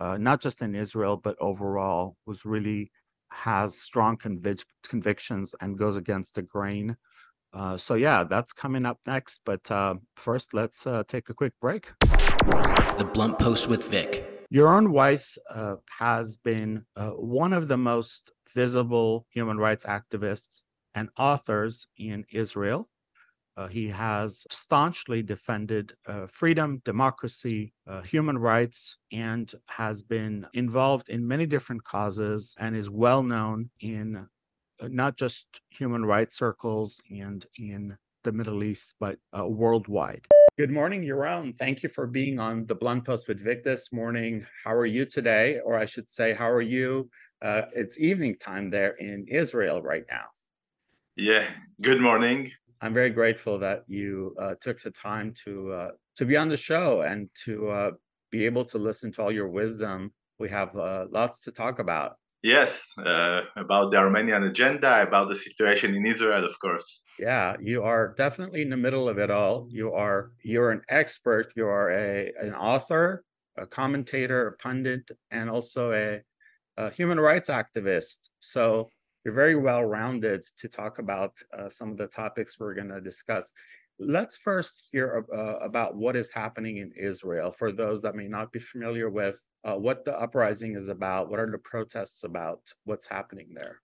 uh, 0.00 0.18
not 0.18 0.42
just 0.42 0.60
in 0.60 0.74
israel 0.74 1.16
but 1.16 1.34
overall 1.40 2.16
who's 2.26 2.44
really 2.44 2.90
has 3.30 3.78
strong 3.78 4.18
convic- 4.18 4.66
convictions 4.86 5.54
and 5.62 5.78
goes 5.78 5.96
against 5.96 6.34
the 6.34 6.42
grain. 6.42 6.94
Uh, 7.54 7.78
so 7.78 7.94
yeah 7.94 8.24
that's 8.24 8.52
coming 8.52 8.84
up 8.84 8.98
next 9.06 9.40
but 9.46 9.70
uh, 9.70 9.94
first 10.16 10.52
let's 10.52 10.86
uh, 10.86 11.02
take 11.08 11.30
a 11.30 11.34
quick 11.34 11.54
break. 11.60 11.92
The 12.98 13.08
blunt 13.14 13.38
post 13.38 13.68
with 13.68 13.84
vic. 13.84 14.28
Yaron 14.54 14.90
Weiss 14.90 15.38
uh, 15.54 15.76
has 15.98 16.36
been 16.36 16.84
one 17.16 17.54
of 17.54 17.68
the 17.68 17.78
most 17.78 18.32
visible 18.54 19.26
human 19.30 19.56
rights 19.56 19.86
activists 19.86 20.64
and 20.94 21.08
authors 21.18 21.86
in 21.96 22.24
Israel. 22.30 22.86
Uh, 23.56 23.68
he 23.68 23.88
has 23.88 24.46
staunchly 24.50 25.22
defended 25.22 25.92
uh, 26.06 26.26
freedom, 26.26 26.80
democracy, 26.86 27.74
uh, 27.86 28.00
human 28.00 28.38
rights, 28.38 28.96
and 29.12 29.52
has 29.68 30.02
been 30.02 30.46
involved 30.54 31.10
in 31.10 31.26
many 31.26 31.44
different 31.44 31.84
causes 31.84 32.54
and 32.58 32.74
is 32.74 32.88
well 32.88 33.22
known 33.22 33.68
in 33.80 34.16
uh, 34.16 34.88
not 34.90 35.16
just 35.16 35.46
human 35.68 36.04
rights 36.04 36.38
circles 36.38 36.98
and 37.10 37.44
in 37.58 37.94
the 38.24 38.32
Middle 38.32 38.64
East, 38.64 38.94
but 38.98 39.18
uh, 39.38 39.46
worldwide. 39.46 40.26
Good 40.58 40.70
morning, 40.70 41.02
Yaron. 41.02 41.54
Thank 41.54 41.82
you 41.82 41.88
for 41.88 42.06
being 42.06 42.38
on 42.38 42.66
the 42.66 42.74
Blunt 42.74 43.04
Post 43.04 43.26
with 43.28 43.42
Vic 43.42 43.64
this 43.64 43.92
morning. 43.92 44.46
How 44.64 44.74
are 44.74 44.86
you 44.86 45.04
today? 45.04 45.60
Or 45.64 45.78
I 45.78 45.84
should 45.84 46.08
say, 46.08 46.34
how 46.34 46.50
are 46.50 46.62
you? 46.62 47.10
Uh, 47.42 47.62
it's 47.74 47.98
evening 47.98 48.36
time 48.36 48.70
there 48.70 48.92
in 48.92 49.26
Israel 49.28 49.82
right 49.82 50.04
now. 50.10 50.24
Yeah, 51.16 51.50
good 51.82 52.00
morning. 52.00 52.52
I'm 52.80 52.94
very 52.94 53.10
grateful 53.10 53.58
that 53.58 53.82
you 53.86 54.34
uh, 54.38 54.54
took 54.62 54.80
the 54.80 54.90
time 54.90 55.34
to 55.44 55.70
uh, 55.72 55.90
to 56.16 56.24
be 56.24 56.38
on 56.38 56.48
the 56.48 56.56
show 56.56 57.02
and 57.02 57.28
to 57.44 57.68
uh, 57.68 57.90
be 58.30 58.46
able 58.46 58.64
to 58.64 58.78
listen 58.78 59.12
to 59.12 59.22
all 59.22 59.30
your 59.30 59.48
wisdom. 59.48 60.14
We 60.38 60.48
have 60.48 60.74
uh, 60.74 61.08
lots 61.10 61.40
to 61.42 61.52
talk 61.52 61.80
about. 61.80 62.16
Yes, 62.42 62.88
uh, 62.98 63.42
about 63.56 63.90
the 63.90 63.98
Armenian 63.98 64.44
agenda, 64.44 65.02
about 65.02 65.28
the 65.28 65.34
situation 65.34 65.94
in 65.94 66.06
Israel, 66.06 66.46
of 66.46 66.58
course. 66.58 67.02
Yeah, 67.18 67.56
you 67.60 67.82
are 67.82 68.14
definitely 68.16 68.62
in 68.62 68.70
the 68.70 68.78
middle 68.78 69.06
of 69.06 69.18
it 69.18 69.30
all. 69.30 69.68
You 69.70 69.92
are 69.92 70.30
you're 70.42 70.70
an 70.70 70.80
expert. 70.88 71.52
You 71.54 71.66
are 71.66 71.90
a 71.90 72.32
an 72.40 72.54
author, 72.54 73.22
a 73.58 73.66
commentator, 73.66 74.48
a 74.48 74.56
pundit, 74.56 75.10
and 75.30 75.50
also 75.50 75.92
a, 75.92 76.22
a 76.78 76.88
human 76.88 77.20
rights 77.20 77.50
activist. 77.50 78.30
So 78.40 78.88
you're 79.24 79.34
very 79.34 79.56
well 79.56 79.84
rounded 79.84 80.42
to 80.58 80.68
talk 80.68 80.98
about 80.98 81.38
uh, 81.56 81.68
some 81.68 81.90
of 81.90 81.96
the 81.96 82.08
topics 82.08 82.58
we're 82.58 82.74
going 82.74 82.88
to 82.88 83.00
discuss. 83.00 83.52
Let's 83.98 84.36
first 84.36 84.88
hear 84.90 85.24
uh, 85.32 85.56
about 85.60 85.94
what 85.96 86.16
is 86.16 86.30
happening 86.30 86.78
in 86.78 86.92
Israel 86.96 87.52
for 87.52 87.70
those 87.70 88.02
that 88.02 88.16
may 88.16 88.26
not 88.26 88.50
be 88.50 88.58
familiar 88.58 89.08
with 89.08 89.46
uh, 89.64 89.76
what 89.76 90.04
the 90.04 90.18
uprising 90.18 90.74
is 90.74 90.88
about, 90.88 91.30
what 91.30 91.38
are 91.38 91.46
the 91.46 91.58
protests 91.58 92.24
about, 92.24 92.60
what's 92.84 93.06
happening 93.06 93.54
there. 93.54 93.80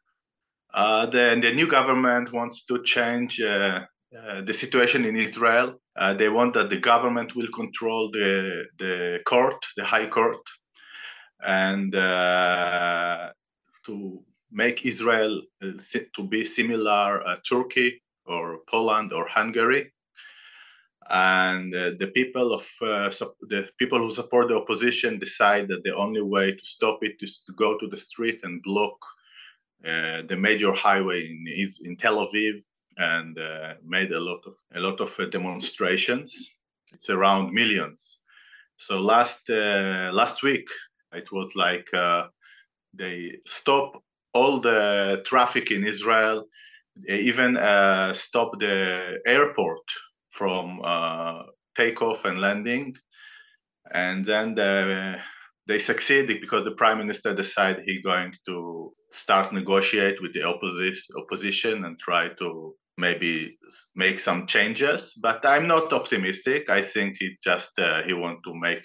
Uh, 0.74 1.06
the, 1.06 1.38
the 1.40 1.54
new 1.54 1.68
government 1.68 2.32
wants 2.32 2.64
to 2.64 2.82
change 2.82 3.40
uh, 3.40 3.84
uh, 4.16 4.40
the 4.44 4.52
situation 4.52 5.04
in 5.04 5.16
Israel. 5.16 5.80
they 6.16 6.28
want 6.28 6.54
that 6.54 6.70
the 6.70 6.80
government 6.80 7.36
will 7.36 7.48
control 7.54 8.10
the, 8.10 8.64
the 8.78 9.18
court, 9.24 9.64
the 9.76 9.84
high 9.84 10.08
court, 10.08 10.42
and 11.40 11.92
to 13.86 14.22
make 14.50 14.86
Israel 14.86 15.42
uh, 15.62 15.72
to 16.16 16.22
be 16.22 16.44
similar 16.44 17.26
uh, 17.26 17.36
Turkey 17.48 18.02
or 18.26 18.60
Poland 18.68 19.12
or 19.12 19.26
Hungary. 19.28 19.92
and 21.10 21.74
uh, 21.74 21.92
the 21.98 22.08
people 22.08 22.52
of 22.52 22.68
uh, 22.82 23.10
the 23.48 23.68
people 23.78 23.98
who 23.98 24.10
support 24.10 24.48
the 24.48 24.56
opposition 24.56 25.18
decide 25.18 25.66
that 25.68 25.82
the 25.82 25.96
only 25.96 26.20
way 26.20 26.52
to 26.52 26.64
stop 26.64 26.98
it 27.02 27.16
is 27.20 27.42
to 27.46 27.52
go 27.52 27.78
to 27.78 27.86
the 27.88 27.96
street 27.96 28.40
and 28.42 28.62
block 28.62 28.98
uh, 29.86 30.22
the 30.28 30.36
major 30.36 30.72
highway 30.72 31.26
in 31.26 31.46
in 31.84 31.96
Tel 31.96 32.26
Aviv 32.26 32.62
and 32.98 33.38
uh, 33.38 33.74
made 33.84 34.12
a 34.12 34.20
lot 34.20 34.42
of 34.46 34.54
a 34.74 34.80
lot 34.80 35.00
of 35.00 35.30
demonstrations. 35.30 36.30
It's 36.92 37.10
around 37.10 37.52
millions. 37.52 38.18
So 38.76 39.00
last 39.00 39.48
last 39.48 40.42
week 40.42 40.68
it 41.12 41.32
was 41.32 41.54
like 41.54 41.88
they 42.94 43.36
stop 43.46 44.02
all 44.34 44.60
the 44.60 45.22
traffic 45.24 45.70
in 45.70 45.84
Israel. 45.86 46.46
Even 47.08 47.56
stop 48.14 48.50
the 48.58 49.18
airport 49.26 49.84
from 50.32 50.80
uh, 50.84 51.42
takeoff 51.76 52.24
and 52.24 52.40
landing, 52.40 52.96
and 53.92 54.26
then 54.26 54.54
the, 54.54 55.16
they 55.66 55.78
succeeded 55.78 56.40
because 56.40 56.64
the 56.64 56.72
prime 56.72 56.98
minister 56.98 57.34
decided 57.34 57.84
he's 57.84 58.02
going 58.02 58.32
to 58.46 58.92
start 59.12 59.52
negotiate 59.52 60.20
with 60.20 60.32
the 60.34 60.42
opposition 60.42 61.14
opposition 61.22 61.84
and 61.84 61.98
try 61.98 62.28
to 62.40 62.74
maybe 62.98 63.56
make 63.94 64.18
some 64.18 64.46
changes. 64.46 65.14
But 65.22 65.46
I'm 65.46 65.66
not 65.66 65.92
optimistic. 65.92 66.68
I 66.68 66.82
think 66.82 67.16
he 67.18 67.36
just 67.42 67.78
uh, 67.78 68.02
he 68.06 68.12
want 68.12 68.40
to 68.44 68.52
make 68.54 68.84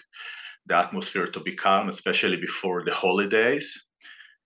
the 0.68 0.78
atmosphere 0.78 1.28
to 1.28 1.40
be 1.42 1.56
calm, 1.56 1.90
especially 1.90 2.38
before 2.38 2.84
the 2.86 2.94
holidays. 2.94 3.68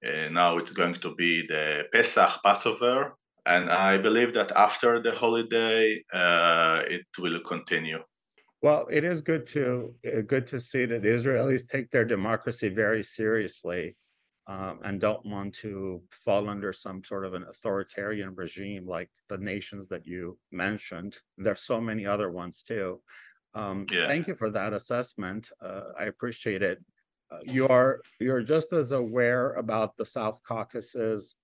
Uh, 0.05 0.29
now 0.29 0.57
it's 0.57 0.71
going 0.71 0.93
to 0.93 1.15
be 1.15 1.45
the 1.47 1.83
Pesach 1.91 2.39
Passover, 2.43 3.15
and 3.45 3.71
I 3.71 3.97
believe 3.97 4.33
that 4.33 4.51
after 4.51 5.01
the 5.01 5.11
holiday, 5.11 6.03
uh, 6.13 6.83
it 6.87 7.05
will 7.17 7.39
continue. 7.41 7.99
Well, 8.61 8.87
it 8.91 9.03
is 9.03 9.21
good 9.21 9.45
to 9.47 9.93
uh, 10.05 10.21
good 10.21 10.47
to 10.47 10.59
see 10.59 10.85
that 10.85 11.03
Israelis 11.03 11.69
take 11.69 11.89
their 11.89 12.05
democracy 12.05 12.69
very 12.69 13.03
seriously, 13.03 13.95
um, 14.47 14.79
and 14.83 14.99
don't 14.99 15.25
want 15.25 15.53
to 15.55 16.01
fall 16.11 16.49
under 16.49 16.73
some 16.73 17.03
sort 17.03 17.25
of 17.25 17.33
an 17.33 17.43
authoritarian 17.43 18.33
regime 18.35 18.87
like 18.87 19.09
the 19.29 19.37
nations 19.37 19.87
that 19.89 20.05
you 20.05 20.37
mentioned. 20.51 21.17
There's 21.37 21.61
so 21.61 21.79
many 21.81 22.05
other 22.05 22.31
ones 22.31 22.63
too. 22.63 23.01
Um, 23.53 23.85
yeah. 23.91 24.07
Thank 24.07 24.27
you 24.27 24.35
for 24.35 24.49
that 24.51 24.73
assessment. 24.73 25.49
Uh, 25.61 25.85
I 25.99 26.05
appreciate 26.05 26.61
it. 26.61 26.83
Uh, 27.29 27.39
you 27.43 27.67
are 27.67 27.99
you're 28.19 28.41
just 28.41 28.71
as 28.71 28.93
aware 28.93 29.53
about 29.53 29.97
the 29.97 30.05
South 30.05 30.41
Caucasus 30.43 31.35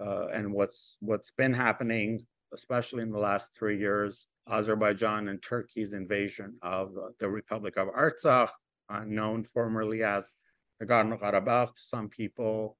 uh, 0.00 0.28
and 0.28 0.52
what's 0.52 0.96
what's 1.00 1.32
been 1.32 1.52
happening, 1.52 2.20
especially 2.54 3.02
in 3.02 3.10
the 3.10 3.18
last 3.18 3.56
three 3.56 3.78
years, 3.78 4.28
Azerbaijan 4.48 5.28
and 5.28 5.42
Turkey's 5.42 5.92
invasion 5.92 6.56
of 6.62 6.92
the 7.18 7.28
Republic 7.28 7.76
of 7.76 7.88
Artsakh, 7.88 8.50
uh, 8.88 9.04
known 9.04 9.44
formerly 9.44 10.04
as 10.04 10.32
Nagorno-Karabakh 10.82 11.74
to 11.74 11.82
some 11.82 12.08
people. 12.08 12.76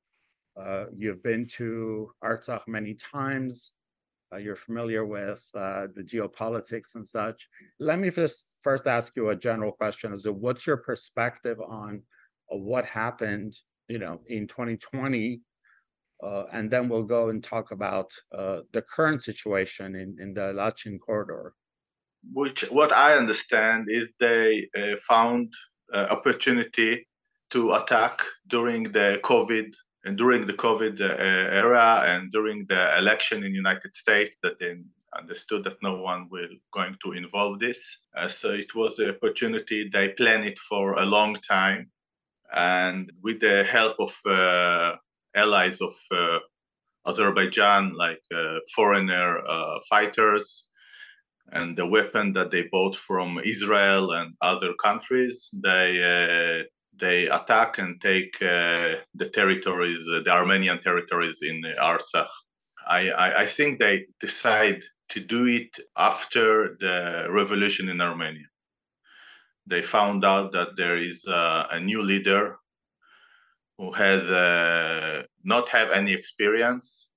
Uh, 0.57 0.87
you've 0.97 1.23
been 1.23 1.47
to 1.47 2.11
Artsakh 2.23 2.69
many 2.69 2.95
times. 2.95 3.73
Uh, 4.33 4.37
you're 4.37 4.57
familiar 4.57 5.05
with 5.05 5.49
uh, 5.55 5.87
the 5.95 6.05
geopolitics 6.05 6.95
and 6.95 7.07
such. 7.07 7.49
Let 7.81 7.99
me 7.99 8.11
just 8.11 8.59
first 8.63 8.87
ask 8.87 9.17
you 9.17 9.31
a 9.31 9.37
general 9.37 9.73
question: 9.73 10.13
Is 10.13 10.29
what's 10.29 10.67
your 10.69 10.77
perspective 10.77 11.61
on 11.61 11.97
uh, 11.97 12.18
what 12.49 12.85
happened, 12.85 13.55
you 13.89 13.99
know, 13.99 14.21
in 14.27 14.47
2020 14.47 15.41
uh, 16.23 16.45
and 16.53 16.71
then 16.71 16.89
we'll 16.89 17.05
go 17.05 17.29
and 17.29 17.43
talk 17.43 17.71
about 17.71 18.13
uh, 18.33 18.61
the 18.73 18.83
current 18.83 19.23
situation 19.23 19.95
in, 19.95 20.17
in 20.19 20.35
the 20.35 20.53
Lachin 20.53 20.99
corridor. 20.99 21.55
Which, 22.33 22.63
what 22.71 22.93
I 22.93 23.17
understand 23.17 23.87
is 23.89 24.13
they 24.19 24.69
uh, 24.77 24.97
found 25.09 25.53
uh, 25.95 26.09
opportunity 26.11 27.07
to 27.51 27.75
attack 27.75 28.23
during 28.49 28.85
the 28.85 29.21
COVID 29.23 29.73
and 30.05 30.19
during 30.19 30.47
the 30.47 30.53
COVID 30.55 31.01
uh, 31.01 31.05
era 31.05 32.03
and 32.07 32.33
during 32.33 32.67
the 32.69 32.99
election 32.99 33.45
in 33.45 33.55
United 33.55 33.95
States 33.95 34.35
that 34.43 34.59
they 34.59 34.75
understood 35.17 35.65
that 35.65 35.83
no 35.83 36.03
one 36.03 36.29
will 36.31 36.49
going 36.73 36.97
to 37.05 37.13
involve 37.13 37.61
this. 37.61 38.07
Uh, 38.17 38.29
so 38.29 38.53
it 38.53 38.75
was 38.75 38.99
an 38.99 39.11
opportunity. 39.11 39.89
They 39.89 40.11
planned 40.11 40.45
it 40.45 40.59
for 40.59 40.95
a 40.95 41.07
long 41.07 41.37
time, 41.37 41.91
and 42.55 43.11
with 43.23 43.41
the 43.41 43.65
help 43.65 43.97
of 43.99 44.15
allies 45.35 45.81
of 45.81 45.95
uh, 46.11 46.39
Azerbaijan, 47.07 47.95
like 47.95 48.23
uh, 48.35 48.59
foreigner 48.75 49.39
uh, 49.47 49.79
fighters, 49.89 50.65
and 51.51 51.77
the 51.77 51.87
weapon 51.87 52.33
that 52.35 52.51
they 52.51 52.65
bought 52.71 52.95
from 52.95 53.41
Israel 53.43 54.13
and 54.13 54.35
other 54.43 54.75
countries, 54.75 55.49
they 55.63 56.67
they 56.99 57.29
attack 57.29 57.79
and 57.79 58.01
take 58.01 58.35
uh, 58.43 58.97
the 59.15 59.31
territories, 59.33 60.01
uh, 60.13 60.21
the 60.25 60.31
Armenian 60.31 60.81
territories 60.81 61.39
in 61.43 61.63
Artsakh. 61.81 62.27
I, 62.87 63.11
I, 63.11 63.43
I, 63.43 63.47
think 63.47 63.79
they 63.79 64.07
decide 64.21 64.83
to 65.11 65.21
do 65.21 65.47
it 65.47 65.79
after 65.97 66.77
the 66.81 67.29
revolution 67.31 67.89
in 67.89 68.01
Armenia. 68.01 68.47
They 69.69 69.83
found 69.83 70.25
out 70.25 70.53
that 70.53 70.77
there 70.77 70.97
is 70.97 71.27
uh, 71.27 71.67
a 71.71 71.81
new 71.81 72.03
leader 72.03 72.57
who 73.77 73.93
has 73.93 74.23
uh, 74.25 75.23
not 75.45 75.69
have 75.69 75.91
any 75.91 76.13
experience 76.13 77.09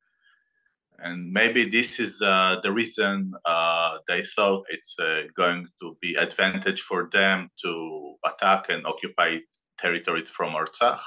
and 1.04 1.32
maybe 1.32 1.68
this 1.70 2.00
is 2.00 2.22
uh, 2.22 2.58
the 2.64 2.72
reason 2.72 3.34
uh, 3.46 3.98
they 4.08 4.24
thought 4.24 4.66
it's 4.70 4.96
uh, 5.00 5.24
going 5.36 5.68
to 5.82 5.98
be 6.02 6.16
advantage 6.16 6.82
for 6.82 7.10
them 7.12 7.50
to 7.64 8.16
attack 8.26 8.70
and 8.70 8.86
occupy 8.86 9.38
territories 9.80 10.30
from 10.30 10.54
Artsakh. 10.54 11.02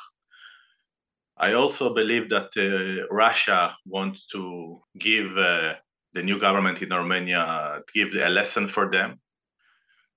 I 1.36 1.52
also 1.52 1.94
believe 1.94 2.28
that 2.30 2.50
uh, 2.56 3.06
Russia 3.14 3.76
wants 3.86 4.26
to 4.28 4.80
give 4.98 5.34
the 5.34 6.22
new 6.22 6.38
government 6.38 6.82
in 6.82 6.92
Armenia 6.92 7.80
give 7.92 8.14
a 8.14 8.28
lesson 8.28 8.68
for 8.68 8.90
them 8.90 9.20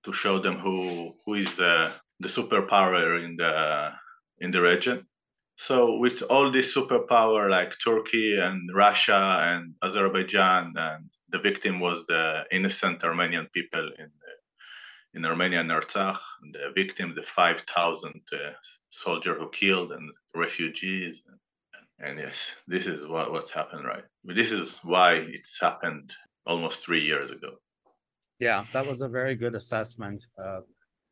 to 0.08 0.14
show 0.14 0.40
them 0.40 0.58
who 0.66 0.78
who 1.24 1.34
is 1.36 1.52
the 1.58 1.92
superpower 2.38 3.24
in 3.26 3.36
the 3.44 3.54
in 4.40 4.50
the 4.52 4.62
region 4.72 4.98
so 5.58 5.98
with 5.98 6.22
all 6.22 6.52
this 6.52 6.76
superpower 6.76 7.50
like 7.50 7.76
Turkey 7.84 8.38
and 8.40 8.70
Russia 8.74 9.40
and 9.42 9.74
Azerbaijan, 9.84 10.74
and 10.78 11.10
the 11.30 11.40
victim 11.40 11.80
was 11.80 12.06
the 12.06 12.44
innocent 12.52 13.04
Armenian 13.04 13.48
people 13.54 13.90
in 13.98 14.12
in 15.16 15.26
Armenia 15.26 15.62
and 15.62 15.72
Artsakh. 15.72 16.20
And 16.44 16.54
the 16.54 16.72
victim, 16.76 17.16
the 17.16 17.24
five 17.24 17.62
thousand 17.62 18.22
uh, 18.32 18.52
soldier 18.92 19.34
who 19.34 19.50
killed 19.50 19.92
and 19.94 20.12
refugees. 20.36 21.24
And, 21.28 22.10
and 22.10 22.20
yes, 22.20 22.38
this 22.68 22.86
is 22.86 23.08
what 23.08 23.32
what's 23.32 23.52
happened, 23.52 23.84
right? 23.84 24.06
This 24.24 24.52
is 24.52 24.80
why 24.84 25.14
it's 25.16 25.60
happened 25.60 26.14
almost 26.46 26.86
three 26.86 27.02
years 27.02 27.32
ago. 27.32 27.58
Yeah, 28.40 28.66
that 28.74 28.86
was 28.86 29.02
a 29.02 29.10
very 29.10 29.36
good 29.36 29.56
assessment. 29.56 30.28
Uh, 30.38 30.62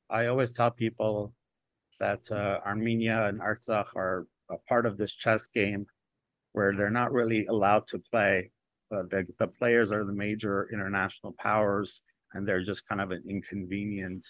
I 0.09 0.27
always 0.27 0.55
tell 0.55 0.71
people 0.71 1.33
that 1.99 2.29
uh, 2.31 2.59
Armenia 2.65 3.25
and 3.25 3.39
Artsakh 3.39 3.95
are 3.95 4.27
a 4.49 4.57
part 4.69 4.85
of 4.85 4.97
this 4.97 5.13
chess 5.13 5.47
game 5.47 5.87
where 6.51 6.75
they're 6.75 6.91
not 6.91 7.11
really 7.11 7.45
allowed 7.47 7.87
to 7.87 7.99
play. 7.99 8.51
Uh, 8.93 9.03
the, 9.09 9.25
the 9.39 9.47
players 9.47 9.91
are 9.91 10.05
the 10.05 10.13
major 10.13 10.69
international 10.71 11.33
powers, 11.39 12.01
and 12.33 12.47
they're 12.47 12.61
just 12.61 12.87
kind 12.87 13.01
of 13.01 13.11
an 13.11 13.23
inconvenient, 13.27 14.25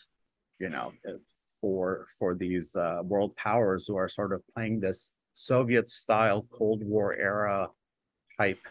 you 0.60 0.70
know, 0.70 0.94
uh, 1.08 1.14
for 1.60 2.06
for 2.18 2.36
these 2.36 2.76
uh, 2.76 3.00
world 3.04 3.36
powers 3.36 3.88
who 3.88 3.98
are 3.98 4.08
sort 4.08 4.32
of 4.32 4.42
playing 4.54 4.80
this 4.80 5.12
Soviet-style 5.34 6.48
Cold 6.50 6.82
War 6.84 7.14
era 7.16 7.68
type 8.40 8.66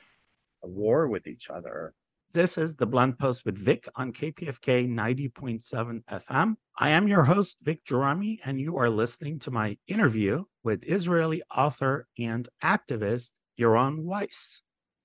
war 0.62 1.08
with 1.08 1.26
each 1.26 1.50
other. 1.50 1.92
This 2.32 2.58
is 2.58 2.76
the 2.76 2.86
Blunt 2.86 3.18
Post 3.18 3.44
with 3.44 3.56
Vic 3.56 3.86
on 3.94 4.12
KPFK 4.12 4.88
90.7 4.88 6.02
FM. 6.10 6.54
I 6.78 6.90
am 6.90 7.06
your 7.06 7.22
host, 7.24 7.64
Vic 7.64 7.84
Gerami, 7.84 8.38
and 8.44 8.60
you 8.60 8.76
are 8.76 8.90
listening 8.90 9.38
to 9.40 9.50
my 9.50 9.76
interview 9.86 10.44
with 10.64 10.84
Israeli 10.84 11.42
author 11.56 12.08
and 12.18 12.48
activist 12.62 13.34
Yaron 13.60 14.02
Weiss. 14.02 14.62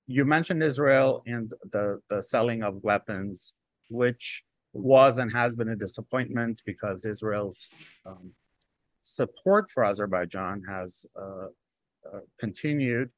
You 0.08 0.26
mentioned 0.26 0.64
Israel 0.64 1.22
and 1.28 1.52
the, 1.72 2.00
the 2.10 2.24
selling 2.24 2.64
of 2.64 2.82
weapons, 2.84 3.54
which 3.90 4.44
was 4.74 5.20
and 5.20 5.32
has 5.32 5.56
been 5.56 5.70
a 5.70 5.76
disappointment 5.76 6.62
because 6.66 7.06
Israel's 7.06 7.70
um, 8.06 8.32
support 9.02 9.70
for 9.70 9.86
Azerbaijan 9.86 10.64
has 10.68 11.06
uh, 11.16 11.48
uh, 12.12 12.20
continued 12.40 13.10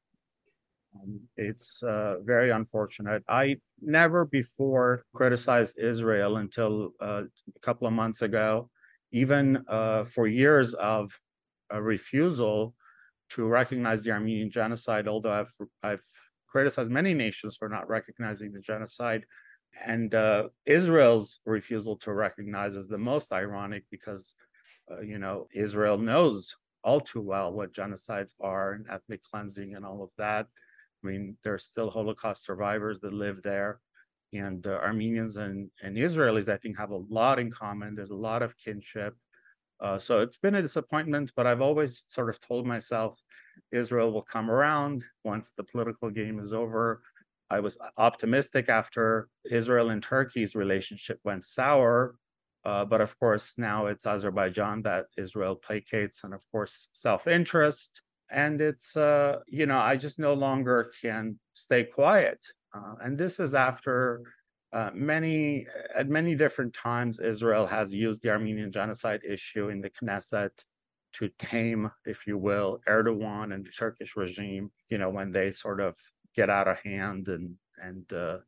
it's 1.36 1.82
uh, 1.82 2.16
very 2.22 2.50
unfortunate. 2.50 3.22
I 3.28 3.56
never 3.80 4.24
before 4.26 5.04
criticized 5.14 5.78
Israel 5.78 6.36
until 6.36 6.92
uh, 7.00 7.24
a 7.56 7.60
couple 7.60 7.86
of 7.86 7.94
months 7.94 8.22
ago, 8.22 8.68
even 9.10 9.64
uh, 9.68 10.04
for 10.04 10.26
years 10.26 10.74
of 10.74 11.10
a 11.70 11.82
refusal 11.82 12.74
to 13.30 13.46
recognize 13.46 14.02
the 14.02 14.10
Armenian 14.10 14.50
genocide, 14.50 15.08
although 15.08 15.32
I've, 15.32 15.54
I've 15.82 16.04
criticized 16.46 16.90
many 16.90 17.14
nations 17.14 17.56
for 17.56 17.68
not 17.68 17.88
recognizing 17.88 18.52
the 18.52 18.60
genocide. 18.60 19.24
and 19.84 20.14
uh, 20.14 20.48
Israel's 20.66 21.40
refusal 21.46 21.96
to 21.98 22.12
recognize 22.12 22.74
is 22.76 22.88
the 22.88 22.98
most 22.98 23.32
ironic 23.32 23.84
because, 23.90 24.36
uh, 24.90 25.00
you 25.00 25.18
know, 25.18 25.48
Israel 25.54 25.98
knows 25.98 26.54
all 26.84 27.00
too 27.00 27.20
well 27.20 27.52
what 27.52 27.72
genocides 27.72 28.34
are 28.40 28.72
and 28.72 28.86
ethnic 28.90 29.22
cleansing 29.22 29.74
and 29.74 29.84
all 29.84 30.02
of 30.02 30.10
that. 30.18 30.46
I 31.02 31.06
mean, 31.06 31.36
there 31.42 31.54
are 31.54 31.58
still 31.58 31.90
Holocaust 31.90 32.44
survivors 32.44 33.00
that 33.00 33.12
live 33.12 33.42
there. 33.42 33.80
And 34.32 34.66
uh, 34.66 34.78
Armenians 34.82 35.36
and, 35.36 35.70
and 35.82 35.96
Israelis, 35.96 36.52
I 36.52 36.56
think, 36.56 36.78
have 36.78 36.90
a 36.90 37.02
lot 37.10 37.38
in 37.38 37.50
common. 37.50 37.94
There's 37.94 38.10
a 38.10 38.16
lot 38.16 38.42
of 38.42 38.56
kinship. 38.56 39.14
Uh, 39.80 39.98
so 39.98 40.20
it's 40.20 40.38
been 40.38 40.54
a 40.54 40.62
disappointment, 40.62 41.32
but 41.36 41.46
I've 41.46 41.60
always 41.60 42.04
sort 42.06 42.28
of 42.28 42.38
told 42.40 42.66
myself 42.66 43.20
Israel 43.72 44.12
will 44.12 44.22
come 44.22 44.50
around 44.50 45.04
once 45.24 45.52
the 45.52 45.64
political 45.64 46.08
game 46.08 46.38
is 46.38 46.52
over. 46.52 47.02
I 47.50 47.60
was 47.60 47.76
optimistic 47.98 48.68
after 48.68 49.28
Israel 49.50 49.90
and 49.90 50.02
Turkey's 50.02 50.54
relationship 50.54 51.18
went 51.24 51.44
sour. 51.44 52.14
Uh, 52.64 52.84
but 52.84 53.00
of 53.00 53.18
course, 53.18 53.58
now 53.58 53.86
it's 53.86 54.06
Azerbaijan 54.06 54.82
that 54.82 55.06
Israel 55.16 55.56
placates, 55.56 56.22
and 56.24 56.32
of 56.32 56.44
course, 56.50 56.88
self 56.92 57.26
interest. 57.26 58.02
And 58.32 58.60
it's, 58.60 58.96
uh, 58.96 59.40
you 59.46 59.66
know, 59.66 59.78
I 59.78 59.96
just 59.96 60.18
no 60.18 60.34
longer 60.34 60.90
can 61.00 61.38
stay 61.52 61.84
quiet. 61.84 62.44
Uh, 62.74 62.94
and 63.02 63.16
this 63.16 63.38
is 63.38 63.54
after 63.54 64.22
uh, 64.72 64.90
many, 64.94 65.66
at 65.94 66.08
many 66.08 66.34
different 66.34 66.72
times, 66.72 67.20
Israel 67.20 67.66
has 67.66 67.94
used 67.94 68.22
the 68.22 68.30
Armenian 68.30 68.72
genocide 68.72 69.20
issue 69.22 69.68
in 69.68 69.82
the 69.82 69.90
Knesset 69.90 70.64
to 71.12 71.28
tame, 71.38 71.90
if 72.06 72.26
you 72.26 72.38
will, 72.38 72.80
Erdogan 72.88 73.54
and 73.54 73.64
the 73.64 73.70
Turkish 73.70 74.16
regime, 74.16 74.70
you 74.90 74.96
know, 74.96 75.10
when 75.10 75.30
they 75.30 75.52
sort 75.52 75.80
of 75.80 75.94
get 76.34 76.48
out 76.48 76.68
of 76.68 76.78
hand 76.80 77.28
and 77.28 77.54
and 77.82 78.10
uh, 78.12 78.38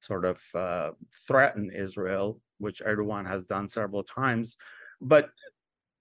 sort 0.00 0.24
of 0.24 0.40
uh, 0.54 0.90
threaten 1.26 1.70
Israel, 1.70 2.40
which 2.58 2.82
Erdogan 2.82 3.26
has 3.26 3.46
done 3.46 3.66
several 3.68 4.04
times. 4.04 4.56
But 5.00 5.30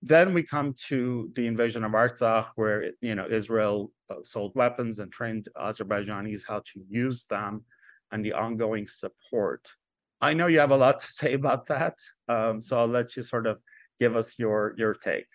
then 0.01 0.33
we 0.33 0.43
come 0.43 0.73
to 0.87 1.29
the 1.35 1.45
invasion 1.45 1.83
of 1.83 1.91
Artsakh, 1.91 2.49
where 2.55 2.91
you 3.01 3.15
know 3.15 3.27
Israel 3.29 3.91
uh, 4.09 4.15
sold 4.23 4.53
weapons 4.55 4.99
and 4.99 5.11
trained 5.11 5.47
Azerbaijanis 5.55 6.41
how 6.47 6.59
to 6.59 6.81
use 6.89 7.25
them, 7.25 7.63
and 8.11 8.25
the 8.25 8.33
ongoing 8.33 8.87
support. 8.87 9.71
I 10.19 10.33
know 10.33 10.47
you 10.47 10.59
have 10.59 10.71
a 10.71 10.77
lot 10.77 10.99
to 10.99 11.05
say 11.19 11.33
about 11.33 11.67
that, 11.67 11.97
um, 12.27 12.61
so 12.61 12.77
I'll 12.77 12.87
let 12.87 13.15
you 13.15 13.23
sort 13.23 13.47
of 13.47 13.59
give 13.99 14.15
us 14.15 14.39
your 14.39 14.73
your 14.77 14.93
take. 14.93 15.29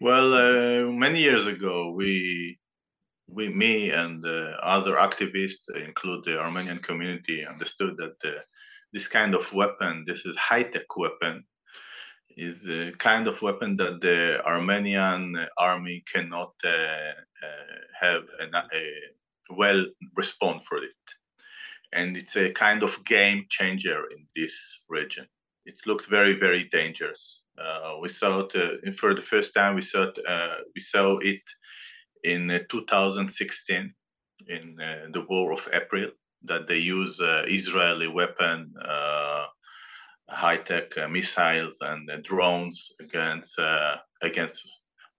Well, 0.00 0.32
uh, 0.32 0.90
many 0.90 1.20
years 1.20 1.46
ago, 1.46 1.90
we 1.90 2.58
we, 3.28 3.48
me 3.48 3.90
and 3.90 4.24
uh, 4.24 4.56
other 4.62 4.96
activists, 4.96 5.68
include 5.86 6.24
the 6.24 6.40
Armenian 6.40 6.78
community, 6.78 7.46
understood 7.46 7.96
that 7.98 8.16
uh, 8.28 8.40
this 8.92 9.06
kind 9.06 9.34
of 9.34 9.52
weapon, 9.52 10.04
this 10.06 10.24
is 10.26 10.36
high-tech 10.36 10.96
weapon, 10.96 11.44
is 12.40 12.62
the 12.62 12.92
kind 12.98 13.26
of 13.28 13.42
weapon 13.42 13.76
that 13.76 14.00
the 14.00 14.40
Armenian 14.44 15.46
army 15.58 16.02
cannot 16.12 16.52
uh, 16.64 17.12
uh 17.46 17.78
have 18.00 18.22
a, 18.40 18.44
a 18.80 18.84
well 19.50 19.84
respond 20.16 20.64
for 20.64 20.78
it, 20.78 21.02
and 21.92 22.16
it's 22.16 22.36
a 22.36 22.52
kind 22.52 22.82
of 22.82 23.04
game 23.04 23.46
changer 23.50 24.00
in 24.14 24.26
this 24.34 24.82
region. 24.88 25.26
It 25.66 25.78
looks 25.86 26.06
very 26.06 26.34
very 26.38 26.64
dangerous. 26.72 27.42
Uh, 27.58 27.98
we 28.00 28.08
saw 28.08 28.40
it 28.40 28.52
uh, 28.56 28.92
for 28.96 29.14
the 29.14 29.22
first 29.32 29.52
time. 29.52 29.74
We 29.74 29.82
saw 29.82 30.04
it, 30.04 30.18
we 30.74 30.80
saw 30.80 31.18
it 31.18 31.42
in 32.24 32.50
uh, 32.50 32.58
2016 32.68 33.94
in 34.48 34.80
uh, 34.80 35.06
the 35.12 35.26
war 35.28 35.52
of 35.52 35.68
April 35.72 36.10
that 36.44 36.66
they 36.66 36.78
use 36.78 37.20
uh, 37.20 37.44
Israeli 37.46 38.08
weapon, 38.08 38.72
high-tech 40.30 40.96
uh, 40.96 41.08
missiles 41.08 41.76
and 41.80 42.08
uh, 42.10 42.16
drones 42.22 42.92
against 43.00 43.58
uh, 43.58 43.96
against 44.22 44.62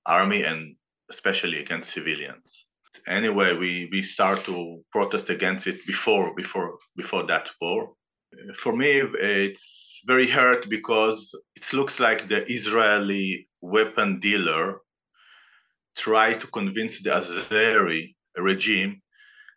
army 0.05 0.43
and 0.43 0.75
especially 1.09 1.59
against 1.59 1.93
civilians. 1.93 2.65
Anyway, 3.07 3.55
we, 3.57 3.89
we 3.91 4.01
start 4.01 4.43
to 4.45 4.81
protest 4.91 5.29
against 5.29 5.67
it 5.67 5.85
before 5.85 6.33
before 6.35 6.77
before 6.95 7.23
that 7.23 7.49
war. 7.61 7.93
For 8.55 8.73
me, 8.75 9.01
it's 9.19 10.01
very 10.07 10.27
hurt 10.27 10.69
because 10.69 11.19
it 11.55 11.73
looks 11.73 11.99
like 11.99 12.27
the 12.27 12.49
Israeli 12.49 13.47
weapon 13.61 14.19
dealer 14.19 14.81
try 15.97 16.33
to 16.33 16.47
convince 16.47 17.03
the 17.03 17.09
Azeri 17.09 18.15
regime 18.37 19.01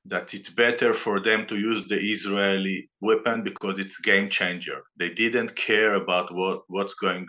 that 0.06 0.34
it's 0.34 0.50
better 0.50 0.92
for 0.92 1.18
them 1.20 1.46
to 1.46 1.56
use 1.56 1.86
the 1.86 1.98
Israeli 1.98 2.90
weapon 3.00 3.42
because 3.42 3.78
it's 3.78 3.98
game 3.98 4.28
changer. 4.28 4.82
They 4.98 5.08
didn't 5.08 5.56
care 5.56 5.94
about 5.94 6.34
what 6.34 6.62
what's 6.68 6.94
going. 6.94 7.26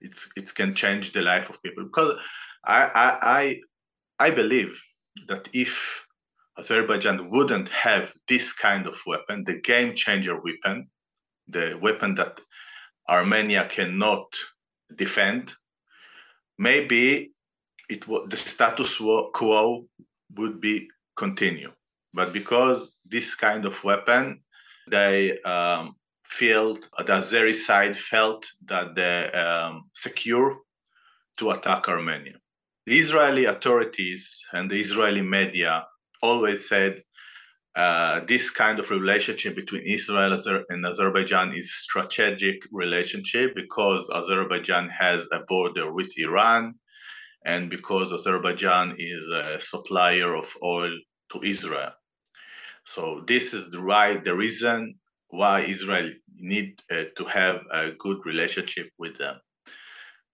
It's 0.00 0.28
it 0.36 0.54
can 0.54 0.74
change 0.74 1.12
the 1.12 1.22
life 1.22 1.50
of 1.50 1.62
people 1.62 1.84
because 1.84 2.18
I 2.64 2.82
I 2.84 3.18
I, 3.40 3.60
I 4.26 4.30
believe 4.30 4.80
that 5.28 5.48
if 5.52 6.06
Azerbaijan 6.58 7.30
wouldn't 7.30 7.68
have 7.68 8.12
this 8.28 8.52
kind 8.52 8.86
of 8.86 8.98
weapon, 9.06 9.44
the 9.44 9.60
game 9.60 9.94
changer 9.94 10.40
weapon, 10.40 10.90
the 11.48 11.78
weapon 11.80 12.14
that 12.16 12.40
Armenia 13.08 13.66
cannot 13.68 14.36
defend, 14.96 15.52
maybe 16.58 17.32
it 17.88 18.04
the 18.28 18.36
status 18.36 18.96
quo 19.32 19.86
would 20.34 20.60
be 20.60 20.88
continue. 21.16 21.72
But 22.12 22.32
because 22.32 22.90
this 23.04 23.34
kind 23.34 23.64
of 23.64 23.82
weapon, 23.84 24.40
they 24.90 25.40
um, 25.42 25.94
felt 26.24 26.80
the 26.98 27.04
Azeri 27.04 27.54
side 27.54 27.96
felt 27.96 28.46
that 28.66 28.94
they're 28.94 29.34
um, 29.36 29.90
secure 29.94 30.58
to 31.38 31.50
attack 31.50 31.88
Armenia. 31.88 32.34
The 32.86 32.98
Israeli 32.98 33.44
authorities 33.44 34.22
and 34.52 34.70
the 34.70 34.80
Israeli 34.80 35.22
media 35.22 35.86
always 36.22 36.68
said 36.68 37.02
uh, 37.76 38.20
this 38.26 38.50
kind 38.50 38.80
of 38.80 38.90
relationship 38.90 39.54
between 39.54 39.82
Israel 39.82 40.36
and 40.68 40.84
Azerbaijan 40.84 41.54
is 41.54 41.72
strategic 41.72 42.62
relationship 42.72 43.54
because 43.54 44.10
Azerbaijan 44.10 44.88
has 44.88 45.22
a 45.32 45.40
border 45.48 45.92
with 45.92 46.10
Iran 46.18 46.74
and 47.46 47.70
because 47.70 48.12
Azerbaijan 48.12 48.96
is 48.98 49.24
a 49.28 49.58
supplier 49.60 50.34
of 50.34 50.52
oil 50.62 50.92
to 51.32 51.42
Israel. 51.42 51.92
So 52.86 53.24
this 53.26 53.54
is 53.54 53.70
the 53.70 53.80
right 53.80 54.22
the 54.24 54.34
reason 54.34 54.94
why 55.28 55.60
Israel 55.62 56.10
need 56.36 56.80
uh, 56.90 57.04
to 57.16 57.24
have 57.26 57.60
a 57.72 57.92
good 57.98 58.18
relationship 58.24 58.90
with 58.98 59.16
them. 59.18 59.36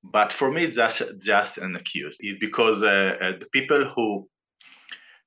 But 0.02 0.32
for 0.32 0.50
me, 0.50 0.66
that's 0.66 1.02
just 1.22 1.58
an 1.58 1.76
excuse. 1.76 2.16
Is 2.20 2.38
because 2.38 2.82
uh, 2.82 3.16
uh, 3.20 3.32
the 3.38 3.48
people 3.52 3.84
who 3.94 4.28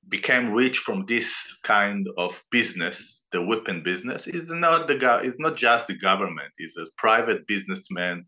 became 0.08 0.53
rich 0.53 0.79
from 0.79 1.05
this 1.08 1.60
kind 1.63 2.08
of 2.17 2.41
business, 2.49 3.23
the 3.32 3.43
weapon 3.43 3.84
business, 3.84 4.27
is 4.27 4.49
not 4.49 4.88
the 4.88 5.19
is 5.21 5.36
not 5.38 5.58
just 5.58 5.88
the 5.88 5.97
government. 5.97 6.51
It's 6.58 6.77
a 6.77 6.86
private 6.97 7.45
businessman 7.47 8.25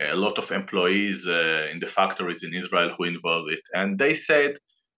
a 0.00 0.16
lot 0.16 0.38
of 0.38 0.50
employees 0.50 1.26
uh, 1.26 1.68
in 1.72 1.78
the 1.80 1.86
factories 1.86 2.42
in 2.42 2.54
Israel 2.54 2.94
who 2.96 3.04
involved 3.04 3.52
it, 3.52 3.60
and 3.74 3.98
they 3.98 4.14
said 4.14 4.56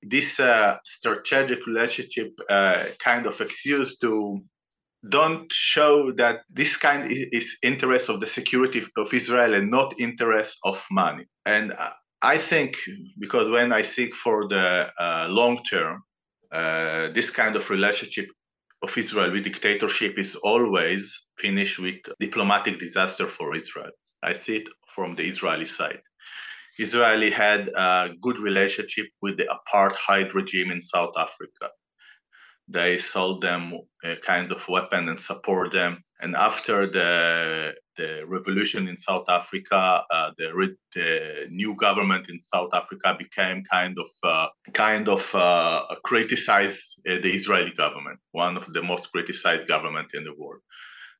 this 0.08 0.40
uh, 0.40 0.76
strategic 0.84 1.66
relationship 1.66 2.32
uh, 2.48 2.84
kind 2.98 3.26
of 3.26 3.40
excuse 3.40 3.98
to 3.98 4.40
don't 5.08 5.52
show 5.52 6.12
that 6.12 6.40
this 6.50 6.76
kind 6.76 7.10
is 7.10 7.58
interest 7.62 8.08
of 8.08 8.20
the 8.20 8.26
security 8.26 8.82
of 8.96 9.14
Israel 9.14 9.54
and 9.54 9.70
not 9.70 9.94
interest 10.00 10.58
of 10.64 10.84
money. 10.90 11.24
And 11.44 11.72
I 12.22 12.38
think 12.38 12.76
because 13.18 13.50
when 13.50 13.72
I 13.72 13.82
seek 13.82 14.14
for 14.14 14.48
the 14.48 14.90
uh, 14.98 15.26
long 15.28 15.62
term, 15.64 16.02
uh, 16.52 17.08
this 17.12 17.30
kind 17.30 17.56
of 17.56 17.68
relationship 17.70 18.26
of 18.82 18.96
Israel 18.96 19.32
with 19.32 19.44
dictatorship 19.44 20.18
is 20.18 20.36
always 20.36 21.26
finished 21.38 21.78
with 21.78 21.96
diplomatic 22.20 22.78
disaster 22.78 23.26
for 23.26 23.54
Israel. 23.54 23.90
I 24.22 24.32
see 24.32 24.56
it 24.56 24.68
from 24.94 25.14
the 25.14 25.24
Israeli 25.24 25.66
side. 25.66 26.00
Israeli 26.78 27.30
had 27.30 27.68
a 27.68 28.10
good 28.20 28.38
relationship 28.38 29.06
with 29.22 29.36
the 29.36 29.48
apartheid 29.56 30.34
regime 30.34 30.70
in 30.70 30.80
South 30.80 31.14
Africa. 31.16 31.70
They 32.68 32.98
sold 32.98 33.42
them 33.42 33.72
a 34.04 34.16
kind 34.16 34.50
of 34.52 34.66
weapon 34.68 35.08
and 35.08 35.20
support 35.20 35.72
them. 35.72 36.02
And 36.20 36.34
after 36.34 36.90
the 36.90 37.74
the 37.96 38.22
revolution 38.26 38.88
in 38.88 38.96
South 38.96 39.24
Africa, 39.28 40.02
uh, 40.10 40.30
the, 40.36 40.76
the, 40.94 41.46
new 41.50 41.74
government 41.76 42.28
in 42.28 42.40
South 42.42 42.70
Africa 42.74 43.16
became 43.18 43.62
kind 43.70 43.96
of 43.98 44.08
uh, 44.22 44.48
kind 44.74 45.08
of 45.08 45.34
uh, 45.34 45.82
criticized 46.04 47.00
uh, 47.08 47.14
the 47.14 47.32
Israeli 47.34 47.72
government, 47.72 48.18
one 48.32 48.56
of 48.56 48.70
the 48.72 48.82
most 48.82 49.10
criticized 49.12 49.66
government 49.66 50.08
in 50.14 50.24
the 50.24 50.34
world. 50.36 50.60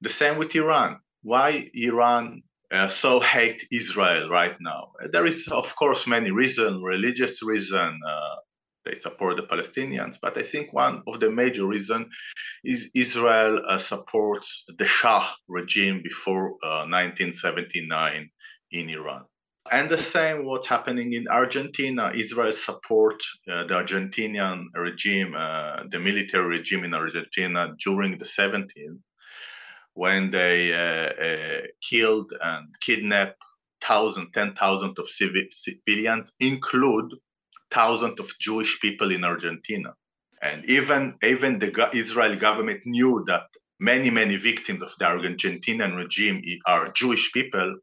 The 0.02 0.10
same 0.10 0.36
with 0.38 0.54
Iran. 0.54 1.00
Why 1.22 1.70
Iran 1.74 2.42
uh, 2.76 2.88
so 2.88 3.20
hate 3.20 3.66
Israel 3.72 4.28
right 4.28 4.56
now. 4.60 4.92
There 5.12 5.26
is, 5.26 5.48
of 5.48 5.74
course, 5.76 6.06
many 6.06 6.30
reasons, 6.30 6.82
religious 6.82 7.42
reason, 7.42 7.98
uh, 8.06 8.36
they 8.84 8.94
support 8.94 9.36
the 9.36 9.42
Palestinians. 9.42 10.16
But 10.22 10.38
I 10.38 10.42
think 10.42 10.72
one 10.72 11.02
of 11.06 11.20
the 11.20 11.30
major 11.30 11.66
reasons 11.66 12.06
is 12.64 12.90
Israel 12.94 13.60
uh, 13.68 13.78
supports 13.78 14.64
the 14.78 14.86
Shah 14.86 15.32
regime 15.48 16.02
before 16.02 16.50
uh, 16.62 16.86
1979 16.86 18.30
in 18.72 18.90
Iran. 18.90 19.24
And 19.72 19.90
the 19.90 19.98
same 19.98 20.44
what's 20.44 20.68
happening 20.68 21.14
in 21.14 21.26
Argentina. 21.26 22.12
Israel 22.14 22.52
support 22.52 23.20
uh, 23.50 23.64
the 23.64 23.74
Argentinian 23.74 24.66
regime, 24.74 25.34
uh, 25.36 25.82
the 25.90 25.98
military 25.98 26.46
regime 26.58 26.84
in 26.84 26.94
Argentina 26.94 27.74
during 27.84 28.16
the 28.18 28.24
70s 28.24 28.96
when 29.96 30.30
they 30.30 30.74
uh, 30.74 31.10
uh, 31.28 31.62
killed 31.88 32.30
and 32.42 32.68
kidnapped 32.80 33.40
thousands, 33.82 34.28
ten 34.34 34.52
thousands 34.54 34.98
of 34.98 35.08
civilians, 35.08 36.34
include 36.38 37.10
thousands 37.70 38.20
of 38.20 38.30
Jewish 38.38 38.78
people 38.80 39.10
in 39.10 39.24
Argentina. 39.24 39.94
And 40.42 40.64
even, 40.66 41.14
even 41.22 41.58
the 41.58 41.72
Israeli 41.94 42.36
government 42.36 42.82
knew 42.84 43.24
that 43.26 43.46
many, 43.80 44.10
many 44.10 44.36
victims 44.36 44.82
of 44.82 44.92
the 44.98 45.06
Argentinian 45.06 45.96
regime 45.96 46.42
are 46.66 46.92
Jewish 46.92 47.32
people, 47.32 47.78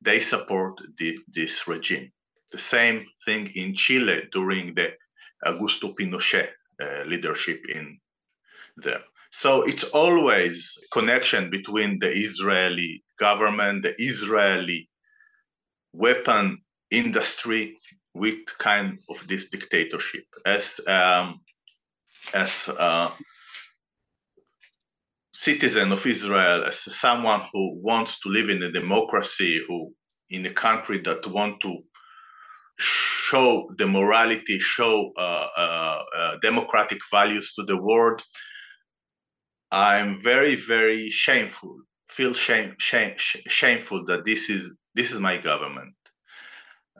they 0.00 0.20
support 0.20 0.80
the, 0.98 1.18
this 1.28 1.68
regime. 1.68 2.10
The 2.52 2.58
same 2.58 3.04
thing 3.26 3.50
in 3.54 3.74
Chile 3.74 4.22
during 4.32 4.74
the 4.74 4.94
Augusto 5.44 5.94
Pinochet 5.94 6.48
uh, 6.82 7.04
leadership 7.04 7.60
in 7.68 7.98
there. 8.78 9.02
So 9.36 9.62
it's 9.62 9.84
always 9.84 10.78
connection 10.92 11.50
between 11.50 11.98
the 11.98 12.10
Israeli 12.10 13.02
government, 13.18 13.82
the 13.82 13.94
Israeli 14.00 14.88
weapon 15.92 16.62
industry 16.92 17.76
with 18.14 18.38
kind 18.58 19.00
of 19.10 19.26
this 19.26 19.50
dictatorship. 19.50 20.24
As 20.46 20.80
um, 20.86 21.40
as 22.32 22.68
a 22.68 23.12
citizen 25.34 25.90
of 25.90 26.06
Israel, 26.06 26.64
as 26.64 26.78
someone 26.78 27.42
who 27.52 27.74
wants 27.82 28.20
to 28.20 28.28
live 28.28 28.48
in 28.48 28.62
a 28.62 28.70
democracy, 28.70 29.60
who 29.66 29.92
in 30.30 30.46
a 30.46 30.54
country 30.66 30.98
that 31.06 31.26
want 31.26 31.60
to 31.62 31.78
show 32.78 33.68
the 33.78 33.86
morality, 33.86 34.60
show 34.60 35.12
uh, 35.18 35.48
uh, 35.56 36.02
uh, 36.16 36.36
democratic 36.40 37.00
values 37.10 37.52
to 37.54 37.64
the 37.64 37.76
world, 37.76 38.22
I'm 39.74 40.22
very, 40.22 40.54
very 40.54 41.10
shameful, 41.10 41.76
feel 42.08 42.32
shame, 42.32 42.76
shame, 42.78 43.14
shameful 43.18 44.04
that 44.06 44.24
this 44.24 44.48
is 44.48 44.76
this 44.94 45.10
is 45.10 45.18
my 45.18 45.36
government. 45.36 45.94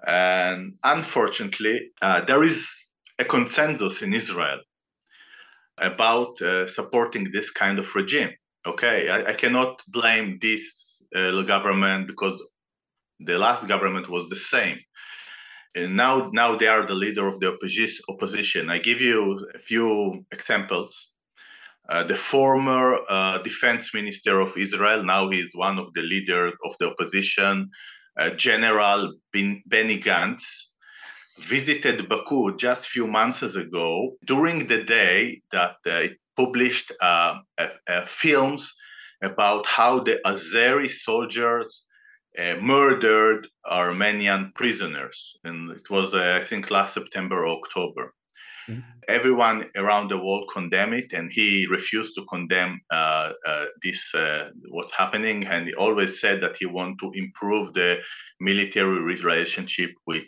And 0.09 0.75
unfortunately, 0.83 1.93
uh, 2.03 2.25
there 2.25 2.43
is 2.43 2.69
a 3.21 3.25
consensus 3.25 4.03
in 4.03 4.13
Israel 4.13 4.59
about 5.79 6.43
uh, 6.43 6.67
supporting 6.67 7.31
this 7.31 7.53
kind 7.53 7.79
of 7.79 7.95
regime. 7.95 8.33
Okay, 8.67 9.09
I, 9.09 9.31
I 9.31 9.35
cannot 9.35 9.81
blame 9.87 10.41
this 10.43 11.01
uh, 11.15 11.43
government 11.43 12.09
because 12.09 12.43
the 13.21 13.39
last 13.39 13.69
government 13.69 14.09
was 14.09 14.29
the 14.29 14.37
same. 14.55 14.79
And 15.77 15.97
now, 15.97 16.29
now 16.33 16.57
they 16.57 16.67
are 16.67 16.85
the 16.85 16.95
leader 16.95 17.29
of 17.29 17.39
the 17.39 17.57
opposition. 18.09 18.69
I 18.69 18.79
give 18.79 19.01
you 19.01 19.49
a 19.55 19.59
few 19.61 20.25
examples. 20.33 21.14
Uh, 21.89 22.03
the 22.05 22.15
former 22.15 22.99
uh, 23.09 23.39
defense 23.43 23.93
minister 23.93 24.41
of 24.41 24.57
Israel, 24.57 25.03
now 25.03 25.29
he 25.29 25.41
is 25.41 25.55
one 25.55 25.79
of 25.79 25.93
the 25.95 26.01
leaders 26.01 26.53
of 26.65 26.75
the 26.81 26.87
opposition, 26.87 27.71
uh, 28.19 28.31
General 28.31 29.13
Benny 29.33 30.01
Gantz, 30.01 30.45
visited 31.39 32.09
Baku 32.09 32.57
just 32.57 32.87
a 32.87 32.89
few 32.89 33.07
months 33.07 33.43
ago 33.43 34.17
during 34.25 34.67
the 34.67 34.83
day 34.85 35.43
that 35.53 35.77
it 35.85 36.17
published 36.37 36.93
uh, 37.01 37.39
films 38.07 38.75
about 39.23 39.67
how 39.67 40.01
the 40.01 40.21
Azeri 40.25 40.91
soldiers 40.91 41.83
uh, 42.39 42.55
murdered 42.61 43.47
Armenian 43.65 44.53
prisoners. 44.55 45.39
And 45.45 45.71
it 45.71 45.89
was, 45.91 46.15
uh, 46.15 46.39
I 46.41 46.45
think, 46.45 46.71
last 46.71 46.95
September 46.95 47.47
or 47.47 47.59
October. 47.59 48.15
Mm-hmm. 48.69 48.81
Everyone 49.09 49.69
around 49.77 50.09
the 50.09 50.19
world 50.19 50.49
condemned 50.53 50.95
it, 50.95 51.13
and 51.13 51.31
he 51.31 51.67
refused 51.71 52.15
to 52.17 52.25
condemn 52.25 52.81
uh, 52.91 53.33
uh, 53.47 53.67
this 53.83 54.15
uh, 54.15 54.51
what's 54.71 54.93
happening. 54.93 55.45
And 55.47 55.67
he 55.69 55.75
always 55.75 56.21
said 56.21 56.41
that 56.41 56.57
he 56.57 56.67
want 56.67 56.99
to 57.01 57.13
improve 57.15 57.75
the 57.75 58.01
military 58.41 59.01
relationship 59.01 59.91
with 60.07 60.25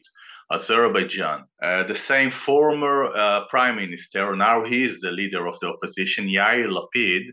Azerbaijan. 0.51 1.44
Uh, 1.62 1.85
the 1.85 1.94
same 1.94 2.31
former 2.31 3.07
uh, 3.07 3.46
prime 3.49 3.77
minister, 3.77 4.37
now 4.37 4.64
he 4.64 4.85
is 4.85 5.01
the 5.01 5.11
leader 5.11 5.46
of 5.46 5.59
the 5.61 5.68
opposition, 5.68 6.27
Yair 6.29 6.68
Lapid. 6.68 7.33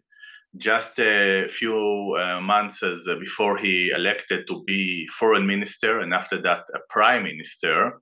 Just 0.56 1.00
a 1.00 1.48
few 1.50 2.16
uh, 2.16 2.40
months 2.40 2.84
before 3.20 3.58
he 3.58 3.90
elected 3.90 4.46
to 4.48 4.64
be 4.66 5.08
foreign 5.08 5.48
minister, 5.48 6.00
and 6.00 6.14
after 6.14 6.40
that, 6.44 6.64
a 6.76 6.80
prime 6.92 7.24
minister, 7.24 8.00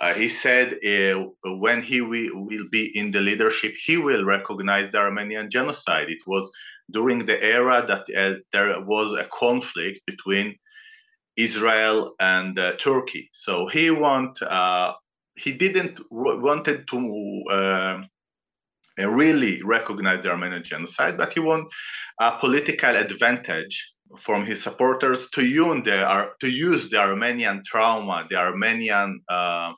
uh, 0.00 0.14
he 0.14 0.28
said 0.28 0.78
uh, 0.84 1.24
when 1.44 1.82
he 1.82 2.00
will, 2.00 2.44
will 2.44 2.68
be 2.70 2.96
in 2.96 3.10
the 3.10 3.20
leadership, 3.20 3.74
he 3.84 3.96
will 3.96 4.24
recognize 4.24 4.90
the 4.92 4.98
Armenian 4.98 5.50
genocide. 5.50 6.08
It 6.08 6.26
was 6.26 6.50
during 6.90 7.26
the 7.26 7.42
era 7.42 7.84
that 7.86 8.04
uh, 8.16 8.38
there 8.52 8.80
was 8.82 9.12
a 9.18 9.28
conflict 9.32 10.00
between 10.06 10.56
Israel 11.36 12.14
and 12.20 12.58
uh, 12.58 12.72
Turkey. 12.72 13.28
So 13.32 13.66
he 13.68 13.90
want 13.90 14.40
uh, 14.42 14.94
he 15.36 15.52
didn't 15.52 16.00
wanted 16.10 16.88
to 16.88 17.42
uh, 17.50 18.02
really 18.98 19.62
recognize 19.62 20.22
the 20.22 20.30
Armenian 20.30 20.62
genocide, 20.62 21.16
but 21.18 21.32
he 21.32 21.40
want 21.40 21.68
a 22.20 22.38
political 22.38 22.96
advantage 22.96 23.92
from 24.18 24.46
his 24.46 24.62
supporters 24.62 25.28
to 25.30 25.44
use 25.44 25.84
the, 25.84 26.30
to 26.40 26.48
use 26.48 26.88
the 26.88 26.98
Armenian 26.98 27.62
trauma, 27.66 28.26
the 28.30 28.36
Armenian 28.36 29.20
uh, 29.28 29.72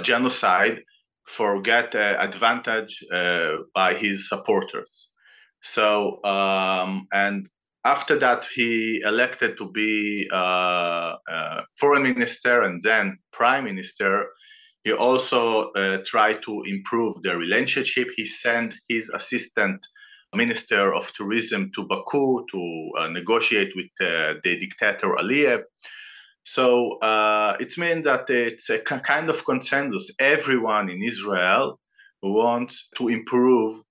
genocide 0.00 0.82
for 1.26 1.60
get 1.60 1.94
uh, 1.94 2.16
advantage 2.18 3.04
uh, 3.12 3.56
by 3.74 3.94
his 3.94 4.28
supporters. 4.28 5.10
So 5.62 6.22
um, 6.24 7.08
and 7.12 7.48
after 7.84 8.18
that 8.18 8.46
he 8.54 9.00
elected 9.04 9.56
to 9.58 9.70
be 9.70 10.28
uh, 10.32 11.16
uh, 11.30 11.60
foreign 11.78 12.04
minister 12.04 12.62
and 12.62 12.80
then 12.82 13.18
prime 13.32 13.64
minister. 13.64 14.26
He 14.84 14.92
also 14.92 15.72
uh, 15.72 15.98
tried 16.04 16.44
to 16.44 16.62
improve 16.62 17.20
the 17.22 17.36
relationship. 17.36 18.06
He 18.16 18.24
sent 18.24 18.72
his 18.88 19.10
assistant 19.10 19.84
minister 20.32 20.94
of 20.94 21.12
tourism 21.14 21.72
to 21.74 21.86
Baku 21.88 22.44
to 22.52 23.08
negotiate 23.10 23.72
with 23.74 23.90
the 23.98 24.38
dictator 24.44 25.16
Aliyev. 25.16 25.62
So 26.46 26.98
uh, 26.98 27.56
it 27.58 27.76
means 27.76 28.04
that 28.04 28.30
it's 28.30 28.70
a 28.70 28.78
kind 28.78 29.28
of 29.28 29.44
consensus. 29.44 30.12
Everyone 30.20 30.88
in 30.88 31.02
Israel 31.02 31.80
wants 32.22 32.88
to 32.98 33.08
improve 33.08 33.82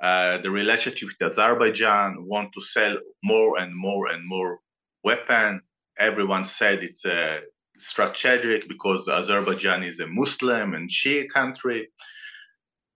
uh, 0.00 0.38
the 0.38 0.50
relationship 0.52 1.08
with 1.08 1.32
Azerbaijan, 1.32 2.24
want 2.24 2.52
to 2.52 2.60
sell 2.60 2.96
more 3.24 3.58
and 3.58 3.74
more 3.74 4.06
and 4.06 4.22
more 4.24 4.60
weapon. 5.02 5.60
Everyone 5.98 6.44
said 6.44 6.84
it's 6.84 7.04
a 7.04 7.40
strategic 7.78 8.68
because 8.68 9.08
Azerbaijan 9.08 9.82
is 9.82 9.98
a 9.98 10.06
Muslim 10.06 10.74
and 10.74 10.88
Shia 10.88 11.28
country. 11.28 11.88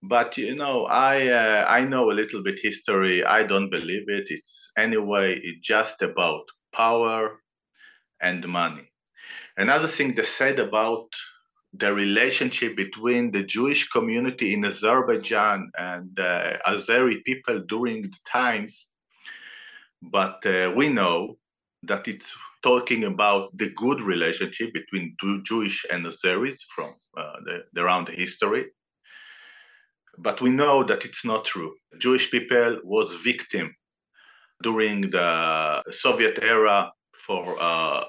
But 0.01 0.37
you 0.37 0.55
know, 0.55 0.85
I 0.85 1.27
uh, 1.27 1.65
I 1.67 1.83
know 1.83 2.11
a 2.11 2.19
little 2.21 2.41
bit 2.43 2.59
history. 2.63 3.25
I 3.25 3.43
don't 3.43 3.69
believe 3.69 4.07
it. 4.07 4.27
It's 4.29 4.71
anyway. 4.77 5.37
It's 5.43 5.59
just 5.59 6.01
about 6.01 6.45
power 6.73 7.41
and 8.21 8.47
money 8.47 8.90
Another 9.57 9.87
thing 9.87 10.15
they 10.15 10.25
said 10.25 10.59
about 10.59 11.07
the 11.73 11.93
relationship 11.93 12.75
between 12.75 13.31
the 13.31 13.43
Jewish 13.43 13.89
community 13.89 14.53
in 14.53 14.65
Azerbaijan 14.65 15.71
and 15.77 16.19
uh, 16.19 16.57
Azeri 16.67 17.23
people 17.23 17.61
during 17.67 18.03
the 18.03 18.17
times, 18.29 18.89
but 20.01 20.45
uh, 20.45 20.73
we 20.75 20.89
know 20.89 21.37
that 21.83 22.07
it's 22.07 22.35
talking 22.61 23.05
about 23.05 23.55
the 23.57 23.69
good 23.75 24.01
relationship 24.01 24.71
between 24.73 25.15
Jewish 25.43 25.85
and 25.91 26.05
Azeris 26.05 26.59
from 26.75 26.93
uh, 27.17 27.33
the, 27.45 27.81
around 27.81 28.07
the 28.07 28.13
history. 28.13 28.65
But 30.17 30.41
we 30.41 30.51
know 30.51 30.83
that 30.83 31.05
it's 31.05 31.25
not 31.25 31.45
true. 31.45 31.73
Jewish 31.99 32.29
people 32.29 32.79
was 32.83 33.15
victim 33.15 33.73
during 34.61 35.09
the 35.09 35.81
Soviet 35.91 36.39
era 36.43 36.91
for 37.25 37.55
uh, 37.59 38.05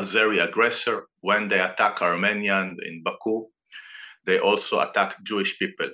Azeri 0.00 0.38
aggressor. 0.46 1.06
When 1.20 1.48
they 1.48 1.60
attack 1.60 2.02
Armenian 2.02 2.76
in 2.86 3.02
Baku, 3.02 3.46
they 4.26 4.38
also 4.38 4.80
attack 4.80 5.16
Jewish 5.24 5.58
people. 5.58 5.90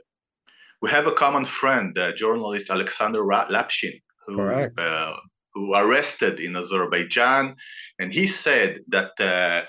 We 0.83 0.91
have 0.91 1.07
a 1.07 1.13
common 1.13 1.45
friend, 1.45 1.95
the 1.95 2.13
journalist 2.17 2.71
Alexander 2.71 3.23
Lapshin, 3.25 4.01
who, 4.27 4.37
uh, 4.79 5.17
who 5.55 5.75
arrested 5.75 6.39
in 6.41 6.57
Azerbaijan, 6.57 7.57
and 7.99 8.13
he 8.13 8.27
said 8.27 8.81
that 8.89 9.19
uh, 9.21 9.67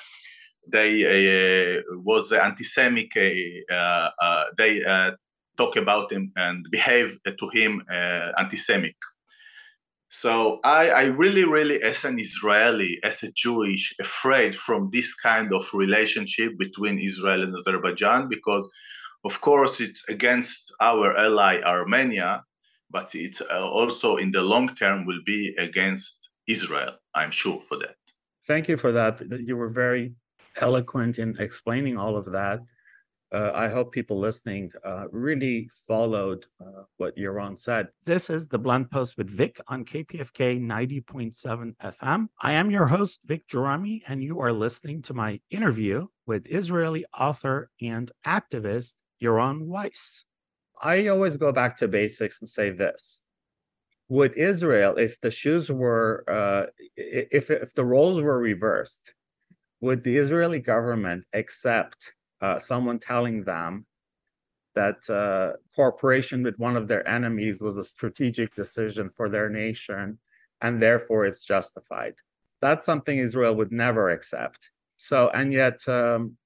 they 0.69 1.77
uh, 1.77 1.81
was 2.03 2.31
anti-Semitic. 2.31 3.33
Uh, 3.71 4.09
uh, 4.21 4.43
they 4.57 4.81
talk 5.57 5.75
about 5.75 6.11
him 6.11 6.31
and 6.35 6.65
behave 6.71 7.17
to 7.25 7.49
him 7.53 7.81
anti-Semitic. 8.37 8.97
So 10.21 10.59
I, 10.63 10.89
I 10.89 11.03
really, 11.23 11.43
really, 11.43 11.79
as 11.83 12.03
an 12.03 12.17
Israeli, 12.19 12.99
as 13.03 13.21
a 13.21 13.31
Jewish, 13.33 13.93
afraid 13.99 14.55
from 14.55 14.89
this 14.91 15.13
kind 15.13 15.53
of 15.53 15.63
relationship 15.75 16.57
between 16.57 16.97
Israel 16.97 17.43
and 17.43 17.53
Azerbaijan 17.55 18.27
because, 18.27 18.67
of 19.25 19.39
course, 19.41 19.79
it's 19.79 20.09
against 20.09 20.73
our 20.81 21.15
ally 21.15 21.61
Armenia, 21.61 22.43
but 22.89 23.13
it's 23.13 23.41
uh, 23.41 23.69
also 23.79 24.17
in 24.17 24.31
the 24.31 24.41
long 24.41 24.73
term 24.73 25.05
will 25.05 25.21
be 25.23 25.53
against 25.59 26.29
Israel. 26.47 26.93
I'm 27.13 27.29
sure 27.29 27.61
for 27.67 27.77
that. 27.77 27.97
Thank 28.47 28.69
you 28.69 28.77
for 28.77 28.91
that. 28.93 29.21
You 29.49 29.55
were 29.55 29.69
very 29.69 30.15
eloquent 30.59 31.19
in 31.19 31.35
explaining 31.37 31.95
all 31.99 32.15
of 32.17 32.25
that. 32.31 32.61
Uh, 33.29 33.51
I 33.53 33.67
hope 33.67 33.91
people 33.91 34.17
listening 34.17 34.69
uh, 34.85 35.05
really 35.11 35.69
followed 35.85 36.45
uh, 36.61 36.83
what 36.95 37.17
Yaron 37.17 37.57
said. 37.57 37.89
This 38.05 38.29
is 38.29 38.47
the 38.47 38.57
Blunt 38.59 38.89
Post 38.89 39.17
with 39.17 39.29
Vic 39.29 39.59
on 39.67 39.83
KPFK 39.83 40.61
90.7 40.61 41.75
FM. 41.83 42.27
I 42.41 42.53
am 42.53 42.71
your 42.71 42.85
host, 42.85 43.27
Vic 43.27 43.45
Gerami, 43.49 44.01
and 44.07 44.23
you 44.23 44.39
are 44.39 44.53
listening 44.53 45.01
to 45.03 45.13
my 45.13 45.41
interview 45.49 46.07
with 46.25 46.47
Israeli 46.47 47.03
author 47.19 47.69
and 47.81 48.09
activist 48.25 48.95
Yaron 49.21 49.65
Weiss. 49.65 50.23
I 50.81 51.07
always 51.07 51.35
go 51.35 51.51
back 51.51 51.75
to 51.77 51.89
basics 51.89 52.41
and 52.41 52.47
say 52.47 52.69
this. 52.69 53.23
Would 54.07 54.35
Israel, 54.35 54.95
if 54.95 55.19
the 55.19 55.31
shoes 55.31 55.69
were, 55.69 56.23
uh, 56.29 56.67
if, 56.95 57.51
if 57.51 57.73
the 57.73 57.83
roles 57.83 58.21
were 58.21 58.39
reversed, 58.39 59.13
would 59.81 60.05
the 60.05 60.15
Israeli 60.15 60.59
government 60.59 61.25
accept 61.33 62.15
uh, 62.41 62.57
someone 62.57 62.99
telling 62.99 63.43
them 63.43 63.85
that 64.75 65.09
uh, 65.09 65.53
cooperation 65.75 66.43
with 66.43 66.57
one 66.59 66.75
of 66.75 66.87
their 66.87 67.07
enemies 67.07 67.61
was 67.61 67.77
a 67.77 67.83
strategic 67.83 68.53
decision 68.55 69.09
for 69.09 69.27
their 69.27 69.49
nation 69.49 70.19
and 70.61 70.81
therefore 70.81 71.25
it's 71.25 71.43
justified. 71.43 72.15
That's 72.61 72.85
something 72.85 73.17
Israel 73.17 73.55
would 73.55 73.71
never 73.71 74.09
accept. 74.09 74.71
So, 74.97 75.29
and 75.33 75.53
yet, 75.53 75.87
um, 75.87 76.37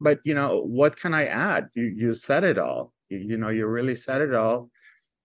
but 0.00 0.20
you 0.24 0.34
know, 0.34 0.60
what 0.62 0.96
can 0.96 1.14
I 1.14 1.26
add? 1.26 1.68
You 1.74 1.84
you 1.84 2.14
said 2.14 2.44
it 2.44 2.58
all. 2.58 2.92
You, 3.08 3.18
you 3.18 3.36
know, 3.38 3.48
you 3.48 3.66
really 3.66 3.96
said 3.96 4.20
it 4.20 4.34
all. 4.34 4.70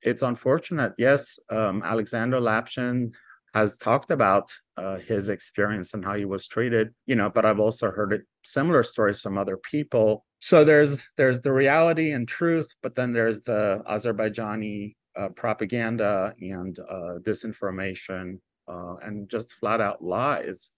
It's 0.01 0.21
unfortunate. 0.21 0.93
Yes, 0.97 1.37
um, 1.49 1.83
Alexander 1.83 2.39
Lapshin 2.39 3.13
has 3.53 3.77
talked 3.77 4.11
about 4.11 4.49
uh, 4.77 4.97
his 4.97 5.29
experience 5.29 5.93
and 5.93 6.03
how 6.05 6.13
he 6.13 6.25
was 6.25 6.47
treated 6.47 6.93
you 7.05 7.15
know 7.15 7.29
but 7.29 7.45
i've 7.45 7.59
also 7.59 7.91
heard 7.91 8.13
it, 8.13 8.21
similar 8.43 8.83
stories 8.83 9.21
from 9.21 9.37
other 9.37 9.57
people. 9.57 10.25
So 10.39 10.63
there's 10.63 11.03
there's 11.17 11.41
the 11.41 11.53
reality 11.53 12.11
and 12.11 12.27
truth 12.27 12.73
but 12.81 12.95
then 12.95 13.13
there's 13.13 13.41
the 13.41 13.83
azerbaijani 13.87 14.95
uh, 15.15 15.29
propaganda 15.29 16.33
and 16.39 16.79
uh, 16.89 17.19
disinformation 17.21 18.39
uh, 18.67 18.95
and 19.03 19.29
just 19.29 19.53
flat 19.53 19.81
out 19.81 20.03
lies 20.03 20.71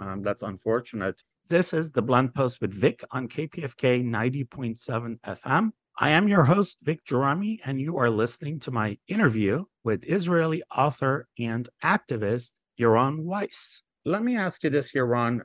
um, 0.00 0.22
that's 0.22 0.42
unfortunate. 0.42 1.22
This 1.48 1.72
is 1.72 1.92
the 1.92 2.02
blunt 2.02 2.34
post 2.34 2.60
with 2.60 2.74
vic 2.74 3.02
on 3.10 3.28
kpfk 3.28 4.04
90.7 4.04 5.20
fm 5.20 5.70
I 6.02 6.10
am 6.10 6.28
your 6.28 6.44
host, 6.44 6.82
Vic 6.86 7.04
Gerami, 7.04 7.58
and 7.66 7.78
you 7.78 7.98
are 7.98 8.08
listening 8.08 8.58
to 8.60 8.70
my 8.70 8.96
interview 9.06 9.64
with 9.84 10.04
Israeli 10.06 10.62
author 10.76 11.28
and 11.38 11.68
activist 11.82 12.54
Yaron 12.78 13.24
Weiss. 13.24 13.82
Let 14.04 14.22
me 14.22 14.36
ask 14.36 14.64
you 14.64 14.70
this, 14.70 14.92
Yaron. 14.92 15.40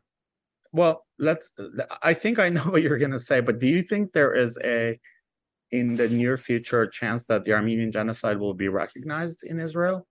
Well, 0.71 1.06
let's. 1.19 1.54
I 2.04 2.13
think 2.13 2.39
I 2.39 2.50
know 2.56 2.63
what 2.63 2.82
you're 2.82 2.98
going 2.98 3.12
to 3.12 3.19
say, 3.19 3.41
but 3.41 3.60
do 3.60 3.67
you 3.67 3.82
think 3.82 4.12
there 4.12 4.34
is 4.34 4.58
a, 4.63 5.00
in 5.71 5.95
the 5.95 6.08
near 6.10 6.38
future, 6.38 6.82
a 6.82 6.91
chance 6.91 7.26
that 7.28 7.43
the 7.45 7.54
Armenian 7.54 7.91
genocide 7.91 8.38
will 8.38 8.54
be 8.54 8.69
recognized 8.69 9.43
in 9.43 9.60
Israel? 9.60 10.08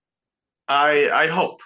I 0.67 1.09
I 1.09 1.27
hope. 1.27 1.61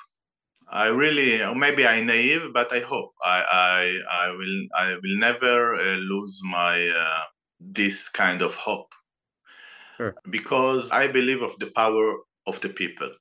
I 0.71 0.85
really, 0.85 1.41
maybe 1.55 1.87
I'm 1.87 2.05
naive, 2.05 2.53
but 2.53 2.71
I 2.71 2.81
hope. 2.81 3.11
I 3.25 3.37
I, 3.51 4.25
I 4.25 4.31
will 4.31 4.67
I 4.77 4.87
will 5.01 5.17
never 5.17 5.75
uh, 5.75 5.95
lose 5.97 6.39
my 6.43 6.87
uh, 6.89 7.23
this 7.59 8.07
kind 8.09 8.41
of 8.41 8.53
hope. 8.55 8.91
Sure. 9.97 10.15
Because 10.29 10.91
I 10.91 11.07
believe 11.07 11.41
of 11.41 11.57
the 11.59 11.71
power 11.75 12.15
of 12.49 12.59
the 12.61 12.69
people. 12.69 13.11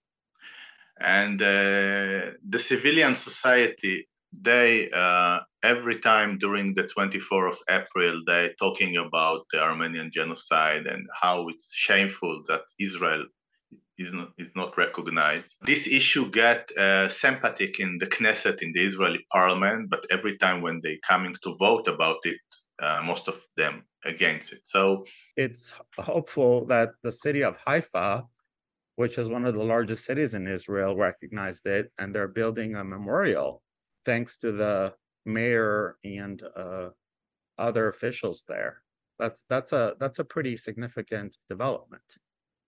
And 1.00 1.40
uh, 1.40 2.32
the 2.54 2.58
civilian 2.58 3.14
society, 3.14 4.08
they 4.32 4.90
uh, 4.90 5.38
every 5.62 5.98
time 6.00 6.38
during 6.38 6.74
the 6.74 6.84
24th 6.94 7.52
of 7.52 7.58
April, 7.68 8.22
they 8.26 8.50
talking 8.58 8.96
about 8.96 9.40
the 9.52 9.60
Armenian 9.60 10.10
genocide 10.12 10.86
and 10.86 11.06
how 11.22 11.48
it's 11.48 11.70
shameful 11.72 12.42
that 12.48 12.62
Israel 12.78 13.24
is 13.96 14.12
not, 14.12 14.30
is 14.38 14.52
not 14.54 14.76
recognized. 14.76 15.54
This 15.62 15.88
issue 15.88 16.30
get 16.30 16.70
uh, 16.76 17.08
sympathetic 17.08 17.80
in 17.80 17.98
the 17.98 18.06
Knesset, 18.06 18.62
in 18.62 18.72
the 18.72 18.84
Israeli 18.84 19.24
parliament, 19.32 19.90
but 19.90 20.04
every 20.10 20.38
time 20.38 20.62
when 20.62 20.80
they 20.82 20.98
coming 21.08 21.34
to 21.44 21.56
vote 21.56 21.88
about 21.88 22.18
it, 22.24 22.38
uh, 22.80 23.02
most 23.04 23.26
of 23.28 23.40
them 23.56 23.84
against 24.04 24.52
it. 24.52 24.60
So 24.64 25.04
it's 25.36 25.74
hopeful 25.98 26.64
that 26.66 26.90
the 27.02 27.12
city 27.12 27.42
of 27.42 27.56
Haifa, 27.66 28.24
which 28.98 29.16
is 29.16 29.30
one 29.30 29.44
of 29.44 29.54
the 29.54 29.62
largest 29.62 30.04
cities 30.04 30.34
in 30.34 30.44
Israel, 30.48 30.96
recognized 30.96 31.64
it, 31.66 31.92
and 31.98 32.12
they're 32.12 32.34
building 32.40 32.74
a 32.74 32.82
memorial 32.82 33.62
thanks 34.04 34.38
to 34.38 34.50
the 34.50 34.92
mayor 35.24 35.96
and 36.04 36.42
uh, 36.56 36.88
other 37.58 37.86
officials 37.86 38.44
there. 38.48 38.82
That's 39.20 39.44
that's 39.48 39.72
a 39.72 39.94
that's 40.00 40.18
a 40.18 40.24
pretty 40.24 40.56
significant 40.56 41.38
development. 41.48 42.08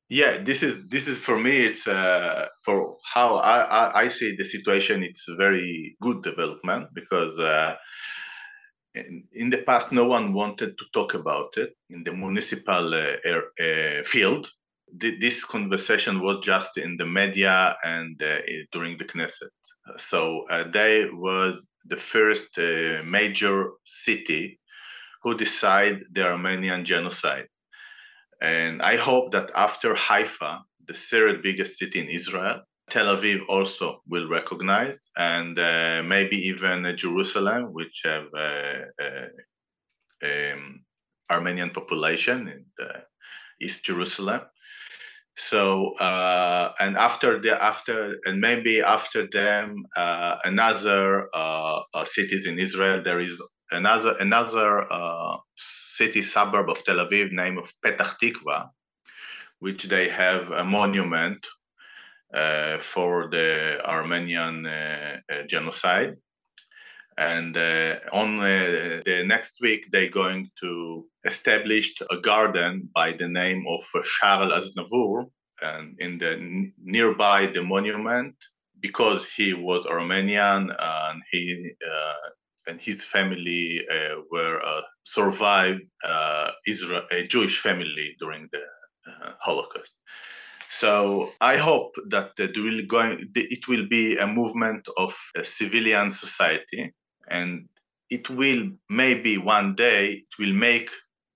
Yeah, 0.08 0.32
this 0.48 0.62
is 0.62 0.88
this 0.88 1.08
is 1.08 1.18
for 1.18 1.36
me. 1.36 1.54
It's 1.68 1.88
uh, 1.88 2.46
for 2.64 2.96
how 3.14 3.28
I, 3.36 3.58
I, 3.80 4.00
I 4.02 4.08
see 4.08 4.36
the 4.36 4.44
situation. 4.44 5.02
It's 5.02 5.26
a 5.28 5.34
very 5.34 5.96
good 6.00 6.22
development 6.22 6.84
because 6.94 7.36
uh, 7.40 7.74
in, 8.94 9.24
in 9.32 9.50
the 9.50 9.62
past, 9.68 9.90
no 9.90 10.06
one 10.06 10.32
wanted 10.32 10.78
to 10.78 10.84
talk 10.92 11.14
about 11.14 11.56
it 11.56 11.70
in 11.88 12.04
the 12.04 12.12
municipal 12.12 12.94
uh, 12.94 13.16
air, 13.24 13.42
uh, 13.66 14.04
field. 14.04 14.48
This 14.98 15.44
conversation 15.44 16.20
was 16.20 16.38
just 16.42 16.78
in 16.78 16.96
the 16.96 17.06
media 17.06 17.76
and 17.84 18.20
uh, 18.22 18.38
during 18.72 18.98
the 18.98 19.04
Knesset. 19.04 19.50
So 19.96 20.46
uh, 20.50 20.64
they 20.70 21.06
were 21.12 21.54
the 21.86 21.96
first 21.96 22.58
uh, 22.58 23.02
major 23.04 23.70
city 23.84 24.60
who 25.22 25.36
decide 25.36 26.00
the 26.12 26.26
Armenian 26.26 26.84
genocide. 26.84 27.46
And 28.40 28.80
I 28.82 28.96
hope 28.96 29.32
that 29.32 29.50
after 29.54 29.94
Haifa, 29.94 30.62
the 30.86 30.94
third 30.94 31.42
biggest 31.42 31.78
city 31.78 32.00
in 32.00 32.08
Israel, 32.08 32.60
Tel 32.90 33.16
Aviv 33.16 33.42
also 33.48 34.02
will 34.08 34.28
recognize, 34.28 34.98
and 35.16 35.58
uh, 35.58 36.02
maybe 36.04 36.36
even 36.36 36.92
Jerusalem, 36.96 37.72
which 37.72 38.02
have 38.04 38.26
uh, 38.34 38.80
uh, 39.04 39.28
um, 40.28 40.84
Armenian 41.30 41.70
population 41.70 42.48
in 42.48 42.64
East 43.60 43.84
Jerusalem. 43.84 44.40
So 45.36 45.94
uh, 45.94 46.72
and 46.78 46.96
after 46.96 47.40
the 47.40 47.62
after 47.62 48.16
and 48.24 48.40
maybe 48.40 48.82
after 48.82 49.26
them 49.30 49.84
uh, 49.96 50.36
another 50.44 51.28
cities 52.06 52.46
in 52.46 52.58
Israel 52.58 53.02
there 53.02 53.20
is 53.20 53.42
another 53.70 54.16
another 54.18 54.86
city 56.00 56.22
suburb 56.22 56.68
of 56.70 56.84
Tel 56.84 56.96
Aviv 56.96 57.32
named 57.32 57.58
of 57.58 57.72
Petach 57.84 58.16
Tikva, 58.22 58.68
which 59.58 59.84
they 59.84 60.08
have 60.08 60.50
a 60.50 60.64
monument 60.64 61.46
uh, 62.34 62.78
for 62.78 63.28
the 63.28 63.80
Armenian 63.84 64.66
uh, 64.66 65.16
uh, 65.32 65.42
genocide. 65.48 66.14
And 67.20 67.54
on 68.12 68.38
the 68.38 69.22
next 69.26 69.60
week, 69.60 69.82
they're 69.92 70.08
going 70.08 70.50
to 70.60 71.04
establish 71.26 71.94
a 72.10 72.16
garden 72.16 72.88
by 72.94 73.12
the 73.12 73.28
name 73.28 73.66
of 73.68 73.82
Charles 74.18 74.54
Aznavour, 74.58 75.26
and 75.60 75.96
in 76.00 76.16
the 76.16 76.72
nearby 76.82 77.46
the 77.46 77.62
monument 77.62 78.34
because 78.80 79.26
he 79.36 79.52
was 79.52 79.86
Armenian 79.86 80.72
and 80.78 81.22
he 81.30 81.72
uh, 81.86 82.30
and 82.66 82.80
his 82.80 83.04
family 83.04 83.84
uh, 83.90 84.16
were 84.30 84.60
uh, 84.64 84.82
survived 85.04 85.82
Israel 86.66 87.02
a 87.10 87.26
Jewish 87.26 87.58
family 87.60 88.16
during 88.18 88.48
the 88.52 88.64
Holocaust. 89.40 89.92
So 90.70 91.30
I 91.40 91.56
hope 91.56 91.92
that 92.10 92.30
it 92.38 92.56
will, 92.56 92.86
going, 92.86 93.28
it 93.34 93.66
will 93.66 93.86
be 93.88 94.16
a 94.16 94.26
movement 94.26 94.86
of 94.96 95.12
a 95.36 95.44
civilian 95.44 96.10
society, 96.12 96.94
and 97.30 97.68
it 98.10 98.28
will 98.28 98.70
maybe 98.88 99.38
one 99.38 99.74
day 99.74 100.12
it 100.12 100.38
will 100.38 100.52
make 100.52 100.90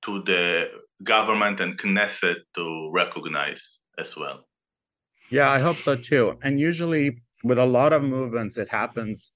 to 0.04 0.22
the 0.22 0.70
government 1.02 1.60
and 1.60 1.78
Knesset 1.78 2.36
to 2.54 2.90
recognize 2.92 3.78
as 3.98 4.16
well. 4.16 4.46
Yeah, 5.30 5.50
I 5.50 5.58
hope 5.58 5.78
so 5.78 5.96
too. 5.96 6.38
And 6.42 6.60
usually 6.60 7.22
with 7.42 7.58
a 7.58 7.64
lot 7.64 7.92
of 7.92 8.02
movements, 8.02 8.58
it 8.58 8.68
happens 8.68 9.32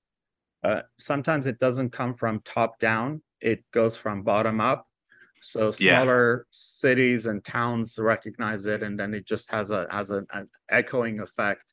uh, 0.64 0.82
sometimes 0.98 1.46
it 1.46 1.58
doesn't 1.58 1.90
come 1.90 2.12
from 2.12 2.40
top 2.44 2.78
down; 2.78 3.22
it 3.40 3.64
goes 3.70 3.96
from 3.96 4.22
bottom 4.22 4.60
up. 4.60 4.86
So 5.40 5.70
smaller 5.70 6.38
yeah. 6.38 6.42
cities 6.50 7.28
and 7.28 7.44
towns 7.44 7.96
recognize 7.98 8.66
it, 8.66 8.82
and 8.82 8.98
then 8.98 9.14
it 9.14 9.26
just 9.26 9.50
has 9.52 9.70
a 9.70 9.86
has 9.90 10.10
a, 10.10 10.24
an 10.32 10.48
echoing 10.68 11.20
effect. 11.20 11.72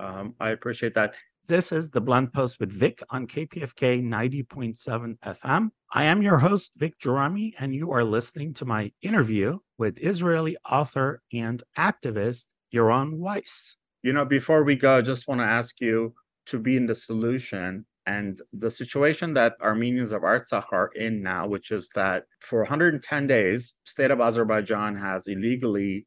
Um, 0.00 0.34
I 0.40 0.50
appreciate 0.50 0.94
that. 0.94 1.14
This 1.48 1.72
is 1.72 1.90
the 1.90 2.00
Blunt 2.00 2.32
Post 2.32 2.60
with 2.60 2.70
Vic 2.70 3.02
on 3.10 3.26
KPFK 3.26 4.00
90.7 4.00 5.18
FM. 5.18 5.70
I 5.92 6.04
am 6.04 6.22
your 6.22 6.38
host, 6.38 6.78
Vic 6.78 6.96
Gerami, 7.00 7.52
and 7.58 7.74
you 7.74 7.90
are 7.90 8.04
listening 8.04 8.54
to 8.54 8.64
my 8.64 8.92
interview 9.02 9.58
with 9.76 9.98
Israeli 9.98 10.56
author 10.70 11.20
and 11.32 11.60
activist 11.76 12.50
Yaron 12.72 13.14
Weiss. 13.14 13.76
You 14.04 14.12
know, 14.12 14.24
before 14.24 14.62
we 14.62 14.76
go, 14.76 14.98
I 14.98 15.02
just 15.02 15.26
want 15.26 15.40
to 15.40 15.44
ask 15.44 15.80
you 15.80 16.14
to 16.46 16.60
be 16.60 16.76
in 16.76 16.86
the 16.86 16.94
solution 16.94 17.86
and 18.06 18.38
the 18.52 18.70
situation 18.70 19.34
that 19.34 19.56
Armenians 19.60 20.12
of 20.12 20.22
Artsakh 20.22 20.66
are 20.70 20.92
in 20.94 21.24
now, 21.24 21.48
which 21.48 21.72
is 21.72 21.88
that 21.96 22.22
for 22.40 22.60
110 22.60 23.26
days, 23.26 23.74
state 23.84 24.12
of 24.12 24.20
Azerbaijan 24.20 24.94
has 24.94 25.26
illegally 25.26 26.06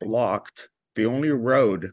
blocked 0.00 0.68
the 0.94 1.06
only 1.06 1.30
road 1.30 1.90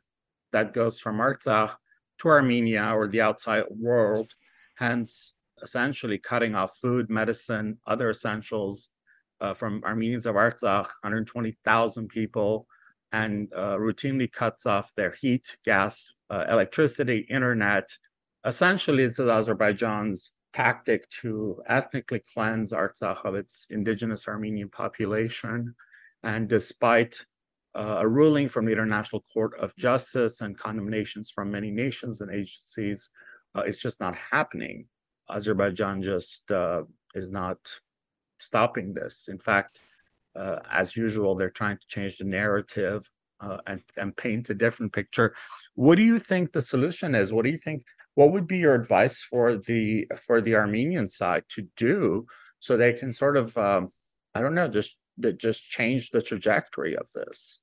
that 0.51 0.75
goes 0.75 0.99
from 0.99 1.17
Artsakh 1.17 1.73
to 2.19 2.27
Armenia 2.29 2.91
or 2.95 3.07
the 3.07 3.21
outside 3.21 3.63
world, 3.69 4.33
hence 4.75 5.35
essentially 5.61 6.17
cutting 6.17 6.55
off 6.55 6.77
food, 6.77 7.09
medicine, 7.09 7.77
other 7.87 8.09
essentials 8.09 8.89
uh, 9.41 9.53
from 9.53 9.81
Armenians 9.83 10.25
of 10.25 10.35
Artsakh, 10.35 10.89
120,000 11.01 12.07
people, 12.09 12.67
and 13.11 13.51
uh, 13.55 13.77
routinely 13.77 14.31
cuts 14.31 14.65
off 14.65 14.93
their 14.95 15.11
heat, 15.11 15.57
gas, 15.63 16.13
uh, 16.29 16.45
electricity, 16.49 17.19
internet. 17.29 17.89
Essentially, 18.45 19.05
this 19.05 19.19
is 19.19 19.29
Azerbaijan's 19.29 20.33
tactic 20.53 21.07
to 21.09 21.61
ethnically 21.67 22.21
cleanse 22.33 22.73
Artsakh 22.73 23.23
of 23.25 23.35
its 23.35 23.67
indigenous 23.69 24.27
Armenian 24.27 24.69
population. 24.69 25.75
And 26.23 26.49
despite 26.49 27.25
uh, 27.77 27.99
a 27.99 28.07
ruling 28.07 28.49
from 28.49 28.65
the 28.65 28.71
International 28.71 29.23
Court 29.31 29.53
of 29.59 29.75
Justice 29.75 30.41
and 30.41 30.57
condemnations 30.57 31.29
from 31.29 31.51
many 31.51 31.69
nations 31.69 32.21
and 32.21 32.31
agencies. 32.31 33.11
Uh, 33.53 33.61
it's 33.61 33.81
just 33.81 33.99
not 33.99 34.15
happening. 34.15 34.87
Azerbaijan 35.29 36.01
just 36.01 36.49
uh, 36.51 36.83
is 37.13 37.31
not 37.31 37.59
stopping 38.39 38.93
this. 38.93 39.27
In 39.27 39.37
fact, 39.37 39.81
uh, 40.35 40.59
as 40.71 40.97
usual, 40.97 41.35
they're 41.35 41.51
trying 41.51 41.77
to 41.77 41.87
change 41.87 42.17
the 42.17 42.25
narrative 42.25 43.09
uh, 43.41 43.57
and, 43.67 43.81
and 43.97 44.17
paint 44.17 44.49
a 44.49 44.55
different 44.55 44.91
picture. 44.91 45.35
What 45.75 45.97
do 45.97 46.03
you 46.03 46.17
think 46.17 46.51
the 46.51 46.61
solution 46.61 47.13
is? 47.13 47.31
What 47.31 47.45
do 47.45 47.51
you 47.51 47.57
think? 47.57 47.85
What 48.15 48.31
would 48.31 48.47
be 48.47 48.57
your 48.57 48.73
advice 48.73 49.21
for 49.21 49.55
the 49.55 50.07
for 50.25 50.41
the 50.41 50.55
Armenian 50.55 51.07
side 51.07 51.43
to 51.49 51.67
do 51.75 52.25
so 52.59 52.75
they 52.75 52.93
can 52.93 53.13
sort 53.13 53.37
of 53.37 53.55
um, 53.57 53.89
I 54.33 54.41
don't 54.41 54.55
know 54.55 54.67
just 54.67 54.97
just 55.37 55.69
change 55.69 56.09
the 56.09 56.23
trajectory 56.23 56.95
of 56.95 57.07
this? 57.13 57.61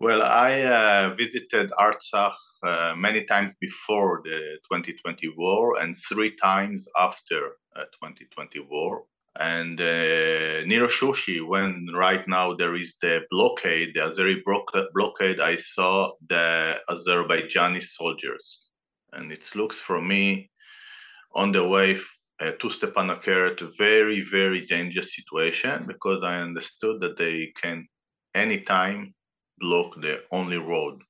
Well, 0.00 0.22
I 0.22 0.62
uh, 0.62 1.14
visited 1.16 1.70
Artsakh 1.72 2.36
uh, 2.62 2.94
many 2.96 3.24
times 3.24 3.52
before 3.60 4.20
the 4.24 4.58
2020 4.70 5.34
war 5.36 5.80
and 5.80 5.96
three 6.08 6.36
times 6.36 6.86
after 6.96 7.56
uh, 7.74 7.82
2020 8.00 8.60
war. 8.70 9.04
And 9.40 9.80
uh, 9.80 10.64
near 10.66 10.86
Shushi, 10.86 11.44
when 11.46 11.88
right 11.94 12.26
now 12.28 12.54
there 12.54 12.76
is 12.76 12.96
the 13.02 13.22
blockade, 13.30 13.94
the 13.94 14.00
Azeri 14.00 14.40
blockade, 14.94 15.40
I 15.40 15.56
saw 15.56 16.12
the 16.28 16.76
Azerbaijani 16.88 17.82
soldiers. 17.82 18.70
And 19.12 19.32
it 19.32 19.50
looks 19.56 19.80
for 19.80 20.00
me 20.00 20.50
on 21.34 21.50
the 21.50 21.66
way 21.66 21.98
uh, 22.40 22.52
to 22.60 22.68
Stepanakert, 22.68 23.62
a 23.62 23.70
very, 23.76 24.22
very 24.22 24.60
dangerous 24.60 25.16
situation 25.16 25.86
because 25.86 26.22
I 26.22 26.40
understood 26.40 27.00
that 27.00 27.18
they 27.18 27.52
can 27.60 27.88
anytime 28.34 29.14
block 29.60 30.00
the 30.00 30.20
only 30.32 30.58
road. 30.58 31.02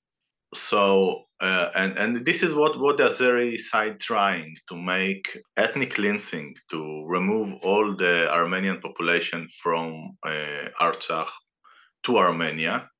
So 0.54 1.24
uh, 1.40 1.70
and 1.76 1.96
and 1.96 2.26
this 2.26 2.42
is 2.42 2.54
what 2.54 2.78
what 2.80 2.96
the 2.96 3.04
Azeri 3.04 3.58
side 3.58 4.00
trying 4.00 4.56
to 4.68 4.74
make 4.74 5.38
ethnic 5.56 5.94
cleansing 5.94 6.56
to 6.70 7.04
remove 7.06 7.54
all 7.62 7.96
the 7.96 8.28
Armenian 8.30 8.80
population 8.80 9.48
from 9.62 10.16
uh, 10.26 10.68
Artsakh 10.80 11.30
to 12.04 12.18
Armenia 12.18 12.90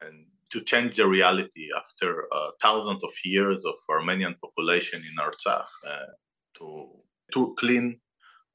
and 0.00 0.24
to 0.50 0.62
change 0.62 0.96
the 0.96 1.06
reality 1.06 1.68
after 1.76 2.24
uh, 2.32 2.50
thousands 2.62 3.04
of 3.04 3.10
years 3.24 3.62
of 3.66 3.74
Armenian 3.90 4.34
population 4.42 5.02
in 5.02 5.16
Artsakh 5.22 5.68
uh, 5.86 6.10
to 6.56 6.88
to 7.34 7.54
clean 7.58 8.00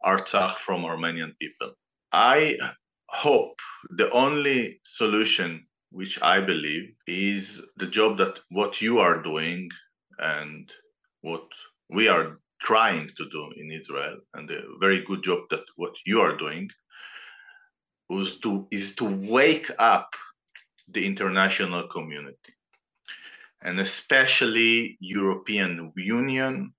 Artsakh 0.03 0.55
from 0.55 0.83
Armenian 0.83 1.35
people. 1.39 1.73
I 2.11 2.57
hope 3.07 3.59
the 3.97 4.09
only 4.11 4.81
solution 4.83 5.67
which 5.93 6.21
I 6.23 6.41
believe 6.41 6.95
is 7.07 7.63
the 7.77 7.87
job 7.87 8.17
that 8.17 8.39
what 8.49 8.81
you 8.81 8.99
are 8.99 9.21
doing 9.21 9.69
and 10.17 10.69
what 11.21 11.47
we 11.89 12.07
are 12.07 12.39
trying 12.61 13.09
to 13.17 13.29
do 13.29 13.51
in 13.55 13.71
Israel, 13.71 14.17
and 14.33 14.49
a 14.49 14.61
very 14.79 15.01
good 15.03 15.23
job 15.23 15.41
that 15.51 15.65
what 15.75 15.93
you 16.05 16.19
are 16.21 16.35
doing 16.35 16.69
to 18.41 18.67
is 18.71 18.95
to 18.95 19.05
wake 19.05 19.71
up 19.79 20.09
the 20.89 21.05
international 21.05 21.87
community, 21.87 22.53
and 23.61 23.79
especially 23.79 24.97
European 24.99 25.91
Union, 25.95 26.73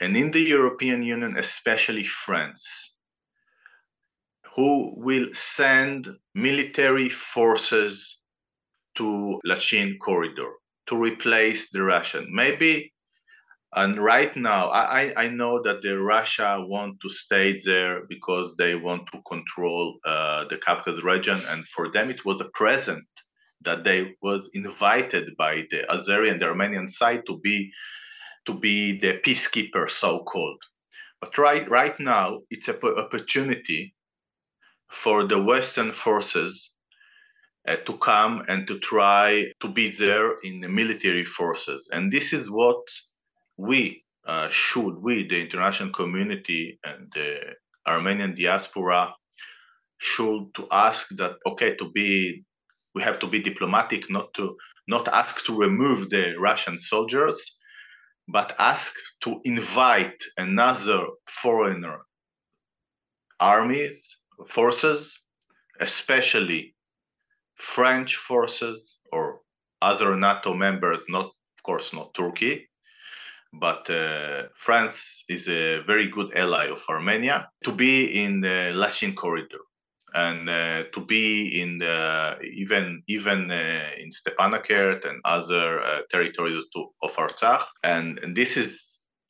and 0.00 0.16
in 0.16 0.30
the 0.30 0.40
European 0.40 1.02
Union, 1.02 1.36
especially 1.36 2.04
France, 2.04 2.94
who 4.54 4.92
will 4.96 5.28
send 5.32 6.08
military 6.34 7.08
forces 7.08 8.19
to 9.00 9.40
Lachin 9.46 9.98
corridor 9.98 10.52
to 10.88 10.94
replace 10.96 11.70
the 11.70 11.82
Russian. 11.82 12.26
Maybe, 12.30 12.92
and 13.74 13.98
right 13.98 14.34
now, 14.36 14.68
I, 14.68 15.12
I 15.16 15.28
know 15.28 15.62
that 15.62 15.80
the 15.80 15.98
Russia 15.98 16.62
want 16.68 17.00
to 17.00 17.08
stay 17.08 17.58
there 17.64 18.02
because 18.08 18.52
they 18.58 18.74
want 18.74 19.04
to 19.12 19.22
control 19.26 19.98
uh, 20.04 20.44
the 20.50 20.58
Caucasus 20.58 21.02
region, 21.02 21.40
and 21.48 21.66
for 21.68 21.88
them 21.88 22.10
it 22.10 22.24
was 22.26 22.40
a 22.40 22.50
present 22.52 23.06
that 23.62 23.84
they 23.84 24.16
was 24.20 24.50
invited 24.52 25.36
by 25.38 25.64
the 25.70 25.84
Azeri 25.88 26.30
and 26.30 26.40
the 26.42 26.46
Armenian 26.46 26.88
side 26.88 27.22
to 27.26 27.38
be 27.38 27.70
to 28.46 28.54
be 28.54 28.98
the 28.98 29.20
peacekeeper, 29.24 29.90
so 29.90 30.24
called. 30.24 30.62
But 31.20 31.38
right 31.38 31.68
right 31.70 31.98
now, 32.00 32.40
it's 32.50 32.68
an 32.68 32.78
opportunity 33.04 33.94
for 34.90 35.26
the 35.26 35.40
Western 35.40 35.92
forces 35.92 36.72
uh, 37.68 37.76
to 37.76 37.96
come 37.98 38.42
and 38.48 38.66
to 38.66 38.78
try 38.78 39.52
to 39.60 39.68
be 39.68 39.90
there 39.90 40.38
in 40.40 40.60
the 40.60 40.68
military 40.68 41.24
forces. 41.24 41.88
And 41.92 42.12
this 42.12 42.32
is 42.32 42.50
what 42.50 42.82
we 43.56 44.04
uh, 44.26 44.48
should, 44.50 44.96
we, 44.98 45.26
the 45.28 45.40
international 45.40 45.90
community 45.92 46.78
and 46.84 47.10
the 47.14 47.38
Armenian 47.86 48.34
diaspora, 48.34 49.14
should 50.00 50.46
to 50.54 50.66
ask 50.72 51.08
that 51.16 51.32
okay 51.46 51.76
to 51.76 51.90
be 51.90 52.42
we 52.94 53.02
have 53.02 53.18
to 53.20 53.26
be 53.26 53.40
diplomatic 53.42 54.10
not 54.10 54.32
to 54.34 54.56
not 54.88 55.06
ask 55.08 55.44
to 55.44 55.56
remove 55.56 56.08
the 56.08 56.34
russian 56.38 56.78
soldiers 56.78 57.38
but 58.28 58.56
ask 58.58 58.94
to 59.20 59.40
invite 59.44 60.18
another 60.38 61.06
foreigner 61.28 61.98
armies 63.38 64.16
forces 64.48 65.22
especially 65.80 66.74
French 67.60 68.16
forces 68.16 68.98
or 69.12 69.40
other 69.82 70.16
NATO 70.16 70.54
members, 70.54 71.02
not 71.08 71.26
of 71.26 71.62
course 71.62 71.92
not 71.92 72.14
Turkey, 72.14 72.68
but 73.52 73.88
uh, 73.90 74.44
France 74.54 75.24
is 75.28 75.48
a 75.48 75.82
very 75.86 76.08
good 76.08 76.32
ally 76.36 76.66
of 76.66 76.82
Armenia 76.88 77.48
to 77.64 77.72
be 77.72 78.22
in 78.22 78.40
the 78.40 78.72
Lachin 78.74 79.14
corridor 79.14 79.60
and 80.14 80.48
uh, 80.48 80.84
to 80.92 81.00
be 81.00 81.60
in 81.60 81.78
the, 81.78 82.36
even 82.54 83.02
even 83.06 83.50
uh, 83.50 83.90
in 83.98 84.10
Stepanakert 84.10 85.08
and 85.08 85.20
other 85.24 85.82
uh, 85.82 86.00
territories 86.10 86.64
to, 86.74 86.88
of 87.02 87.14
Artsakh, 87.14 87.64
and, 87.84 88.18
and 88.18 88.36
this 88.36 88.56
is, 88.56 88.80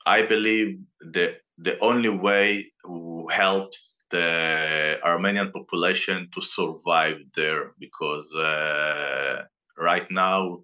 I 0.06 0.22
believe, 0.22 0.78
the 1.00 1.36
the 1.58 1.78
only 1.80 2.08
way 2.08 2.72
who 2.82 3.28
helps 3.28 3.98
the 4.10 4.98
Armenian 5.04 5.52
population 5.52 6.28
to 6.34 6.42
survive 6.42 7.18
there 7.34 7.72
because 7.78 8.32
uh, 8.34 9.42
right 9.78 10.10
now 10.10 10.60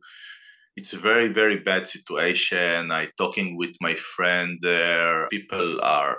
it's 0.76 0.92
a 0.92 0.98
very 0.98 1.28
very 1.28 1.58
bad 1.58 1.88
situation. 1.88 2.90
I 2.92 3.08
talking 3.16 3.56
with 3.56 3.74
my 3.80 3.94
friends 3.96 4.60
there. 4.62 5.28
People 5.28 5.80
are 5.82 6.18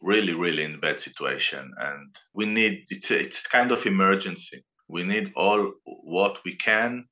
really 0.00 0.34
really 0.34 0.64
in 0.64 0.80
bad 0.80 1.00
situation, 1.00 1.70
and 1.78 2.16
we 2.34 2.46
need 2.46 2.84
it's 2.88 3.10
it's 3.10 3.46
kind 3.46 3.70
of 3.70 3.86
emergency. 3.86 4.64
We 4.88 5.04
need 5.04 5.32
all 5.36 5.72
what 5.84 6.38
we 6.44 6.56
can 6.56 7.04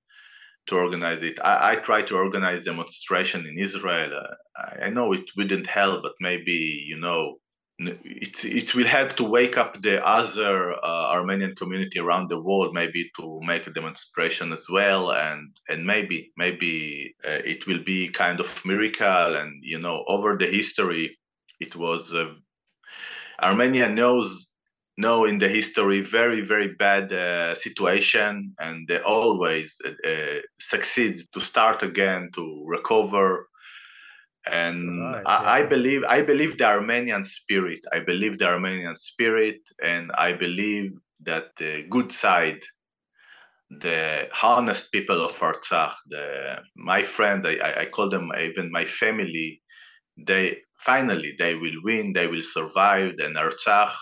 to 0.69 0.77
organize 0.77 1.23
it. 1.23 1.39
I, 1.43 1.73
I 1.73 1.75
tried 1.77 2.07
to 2.09 2.17
organize 2.17 2.65
demonstration 2.65 3.47
in 3.47 3.59
Israel. 3.59 4.13
I, 4.57 4.87
I 4.87 4.91
know 4.91 5.13
it 5.13 5.31
wouldn't 5.37 5.67
help, 5.67 6.03
but 6.03 6.13
maybe 6.21 6.85
you 6.87 6.99
know 6.99 7.37
it, 7.79 8.45
it 8.45 8.75
will 8.75 8.87
help 8.87 9.17
to 9.17 9.25
wake 9.25 9.57
up 9.57 9.81
the 9.81 10.05
other 10.05 10.73
uh, 10.73 11.13
Armenian 11.13 11.55
community 11.55 11.99
around 12.01 12.29
the 12.29 12.41
world, 12.41 12.75
maybe 12.75 13.11
to 13.19 13.41
make 13.43 13.67
a 13.67 13.73
demonstration 13.73 14.53
as 14.53 14.69
well, 14.69 15.13
and 15.13 15.57
and 15.69 15.85
maybe 15.85 16.33
maybe 16.37 17.15
uh, 17.25 17.41
it 17.45 17.67
will 17.67 17.83
be 17.85 18.09
kind 18.09 18.41
of 18.41 18.65
miracle. 18.65 19.37
And 19.37 19.63
you 19.63 19.79
know, 19.79 20.05
over 20.09 20.37
the 20.37 20.47
history, 20.47 21.19
it 21.61 21.77
was 21.77 22.13
uh, 22.15 22.35
Armenia 23.41 23.89
knows 23.89 24.51
know 24.97 25.25
in 25.25 25.39
the 25.39 25.49
history 25.49 26.01
very 26.01 26.41
very 26.41 26.75
bad 26.75 27.13
uh, 27.13 27.55
situation, 27.55 28.55
and 28.59 28.89
they 28.89 28.99
always 29.01 29.77
uh, 29.87 30.09
uh, 30.09 30.41
succeed 30.59 31.23
to 31.33 31.41
start 31.41 31.85
again 31.85 32.31
to 32.35 32.65
recover 32.67 33.49
and 34.47 35.01
right, 35.01 35.23
I, 35.27 35.43
yeah. 35.43 35.51
I, 35.51 35.63
believe 35.67 36.05
I 36.05 36.23
believe 36.23 36.59
the 36.59 36.65
Armenian 36.65 37.25
spirit. 37.25 37.81
I 37.93 38.01
believe 38.01 38.39
the 38.39 38.47
Armenian 38.47 38.97
spirit, 38.97 39.61
and 39.85 40.11
I 40.13 40.33
believe 40.33 40.93
that 41.25 41.47
the 41.59 41.85
good 41.91 42.13
side, 42.13 42.61
the 43.71 44.29
honest 44.43 44.93
people 44.93 45.21
of 45.21 45.33
Artsakh, 45.39 45.95
the 46.09 46.57
my 46.77 47.03
friend, 47.03 47.47
I, 47.47 47.83
I 47.83 47.87
call 47.87 48.09
them 48.09 48.31
even 48.39 48.71
my 48.71 48.85
family. 48.85 49.61
They 50.17 50.59
finally 50.79 51.35
they 51.39 51.55
will 51.55 51.83
win. 51.85 52.13
They 52.13 52.27
will 52.27 52.43
survive, 52.43 53.15
and 53.19 53.37
Artsakh 53.37 53.95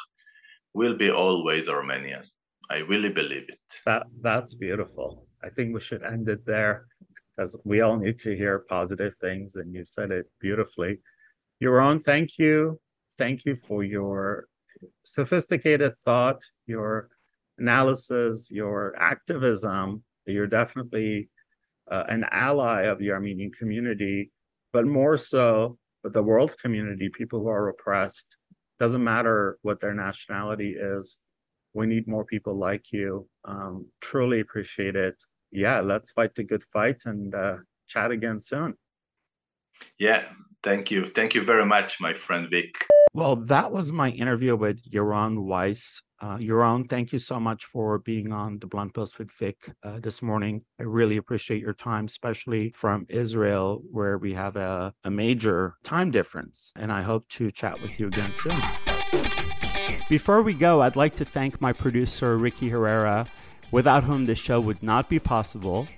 will 0.75 0.97
be 0.97 1.11
always 1.11 1.69
Armenian. 1.69 2.25
I 2.71 2.79
really 2.79 3.11
believe 3.11 3.47
it. 3.49 3.59
That 3.85 4.07
that's 4.21 4.55
beautiful. 4.55 5.27
I 5.43 5.49
think 5.49 5.75
we 5.75 5.81
should 5.81 6.03
end 6.03 6.29
it 6.29 6.45
there 6.47 6.87
because 7.37 7.59
we 7.65 7.81
all 7.81 7.99
need 7.99 8.19
to 8.21 8.37
hear 8.37 8.61
positive 8.61 9.15
things, 9.17 9.57
and 9.57 9.75
you 9.75 9.85
said 9.85 10.11
it 10.11 10.27
beautifully. 10.41 10.99
Yaron, 11.63 12.03
thank 12.03 12.39
you. 12.39 12.81
Thank 13.19 13.45
you 13.45 13.55
for 13.55 13.83
your 13.83 14.47
sophisticated 15.05 15.93
thought, 16.05 16.41
your 16.67 17.09
analysis, 17.59 18.51
your 18.51 18.95
activism. 18.99 20.03
You're 20.27 20.47
definitely 20.47 21.29
uh, 21.91 22.05
an 22.09 22.25
ally 22.31 22.83
of 22.83 22.99
the 22.99 23.13
Armenian 23.13 23.53
community, 23.53 24.31
but 24.73 24.87
more 24.87 25.17
so 25.17 25.79
the 26.05 26.23
world 26.23 26.55
community, 26.61 27.09
people 27.09 27.41
who 27.41 27.49
are 27.49 27.69
oppressed. 27.69 28.37
Doesn't 28.79 29.03
matter 29.03 29.59
what 29.63 29.81
their 29.81 29.95
nationality 29.95 30.75
is. 30.77 31.21
We 31.73 31.87
need 31.87 32.07
more 32.07 32.25
people 32.25 32.57
like 32.57 32.93
you. 32.93 33.27
Um, 33.45 33.87
truly 34.01 34.41
appreciate 34.41 34.97
it 34.97 35.23
yeah, 35.57 35.81
let's 35.81 36.13
fight 36.13 36.35
the 36.35 36.45
good 36.45 36.63
fight 36.63 37.03
and 37.07 37.35
uh, 37.35 37.57
chat 37.89 38.11
again 38.11 38.39
soon. 38.39 38.75
Yeah, 39.99 40.25
thank 40.63 40.91
you. 40.91 41.07
Thank 41.07 41.35
you 41.35 41.43
very 41.43 41.65
much, 41.65 41.99
my 41.99 42.13
friend 42.13 42.49
Vic. 42.51 42.85
Well, 43.15 43.37
that 43.37 43.73
was 43.73 43.91
my 43.93 44.11
interview 44.11 44.55
with 44.55 44.85
Yaron 44.91 45.45
Weiss. 45.45 46.03
Uh, 46.21 46.37
Yaron, 46.37 46.87
thank 46.87 47.13
you 47.13 47.19
so 47.19 47.41
much 47.41 47.65
for 47.65 47.99
being 48.01 48.33
on 48.33 48.59
the 48.59 48.67
Blunt 48.67 48.93
Post 48.93 49.19
with 49.19 49.33
Vic 49.33 49.57
uh, 49.83 49.99
this 50.01 50.21
morning. 50.21 50.63
I 50.79 50.83
really 50.83 51.17
appreciate 51.17 51.63
your 51.63 51.73
time, 51.73 52.05
especially 52.05 52.71
from 52.71 53.07
Israel, 53.09 53.83
where 53.91 54.19
we 54.19 54.35
have 54.35 54.57
a, 54.57 54.93
a 55.05 55.11
major 55.11 55.77
time 55.83 56.11
difference. 56.11 56.73
And 56.77 56.93
I 56.93 57.01
hope 57.01 57.27
to 57.31 57.51
chat 57.51 57.81
with 57.81 57.99
you 57.99 58.09
again 58.09 58.35
soon. 58.35 58.61
Before 60.11 60.43
we 60.43 60.53
go, 60.53 60.83
I'd 60.83 60.97
like 60.97 61.15
to 61.17 61.25
thank 61.25 61.61
my 61.63 61.73
producer, 61.73 62.37
Ricky 62.37 62.69
Herrera 62.69 63.27
without 63.71 64.05
whom 64.05 64.25
this 64.25 64.39
show 64.39 64.61
would 64.61 64.83
not 64.83 65.09
be 65.09 65.19
possible, 65.19 65.89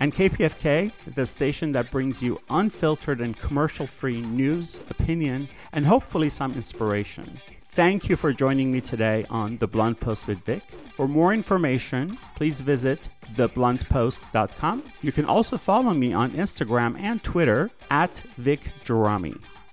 and 0.00 0.12
KPFK, 0.12 0.92
the 1.14 1.26
station 1.26 1.72
that 1.72 1.90
brings 1.90 2.22
you 2.22 2.40
unfiltered 2.50 3.20
and 3.20 3.36
commercial 3.36 3.86
free 3.86 4.20
news, 4.20 4.80
opinion, 4.90 5.48
and 5.72 5.86
hopefully 5.86 6.28
some 6.28 6.54
inspiration. 6.54 7.40
Thank 7.62 8.08
you 8.08 8.16
for 8.16 8.32
joining 8.32 8.72
me 8.72 8.80
today 8.80 9.24
on 9.30 9.56
The 9.58 9.68
Blunt 9.68 10.00
Post 10.00 10.26
with 10.26 10.38
Vic. 10.44 10.62
For 10.94 11.06
more 11.06 11.32
information, 11.32 12.18
please 12.34 12.60
visit 12.60 13.08
thebluntpost.com. 13.34 14.82
You 15.00 15.12
can 15.12 15.24
also 15.26 15.56
follow 15.56 15.94
me 15.94 16.12
on 16.12 16.32
Instagram 16.32 16.98
and 16.98 17.22
Twitter 17.22 17.70
at 17.90 18.18
Vic 18.36 18.72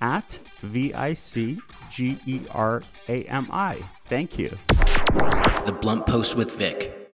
at 0.01 0.39
V 0.61 0.93
I 0.93 1.13
C 1.13 1.59
G 1.89 2.19
E 2.27 2.41
R 2.51 2.83
A 3.07 3.23
M 3.23 3.47
I. 3.51 3.79
Thank 4.07 4.37
you. 4.37 4.55
The 5.65 5.75
Blunt 5.81 6.05
Post 6.05 6.35
with 6.35 6.51
Vic. 6.51 6.95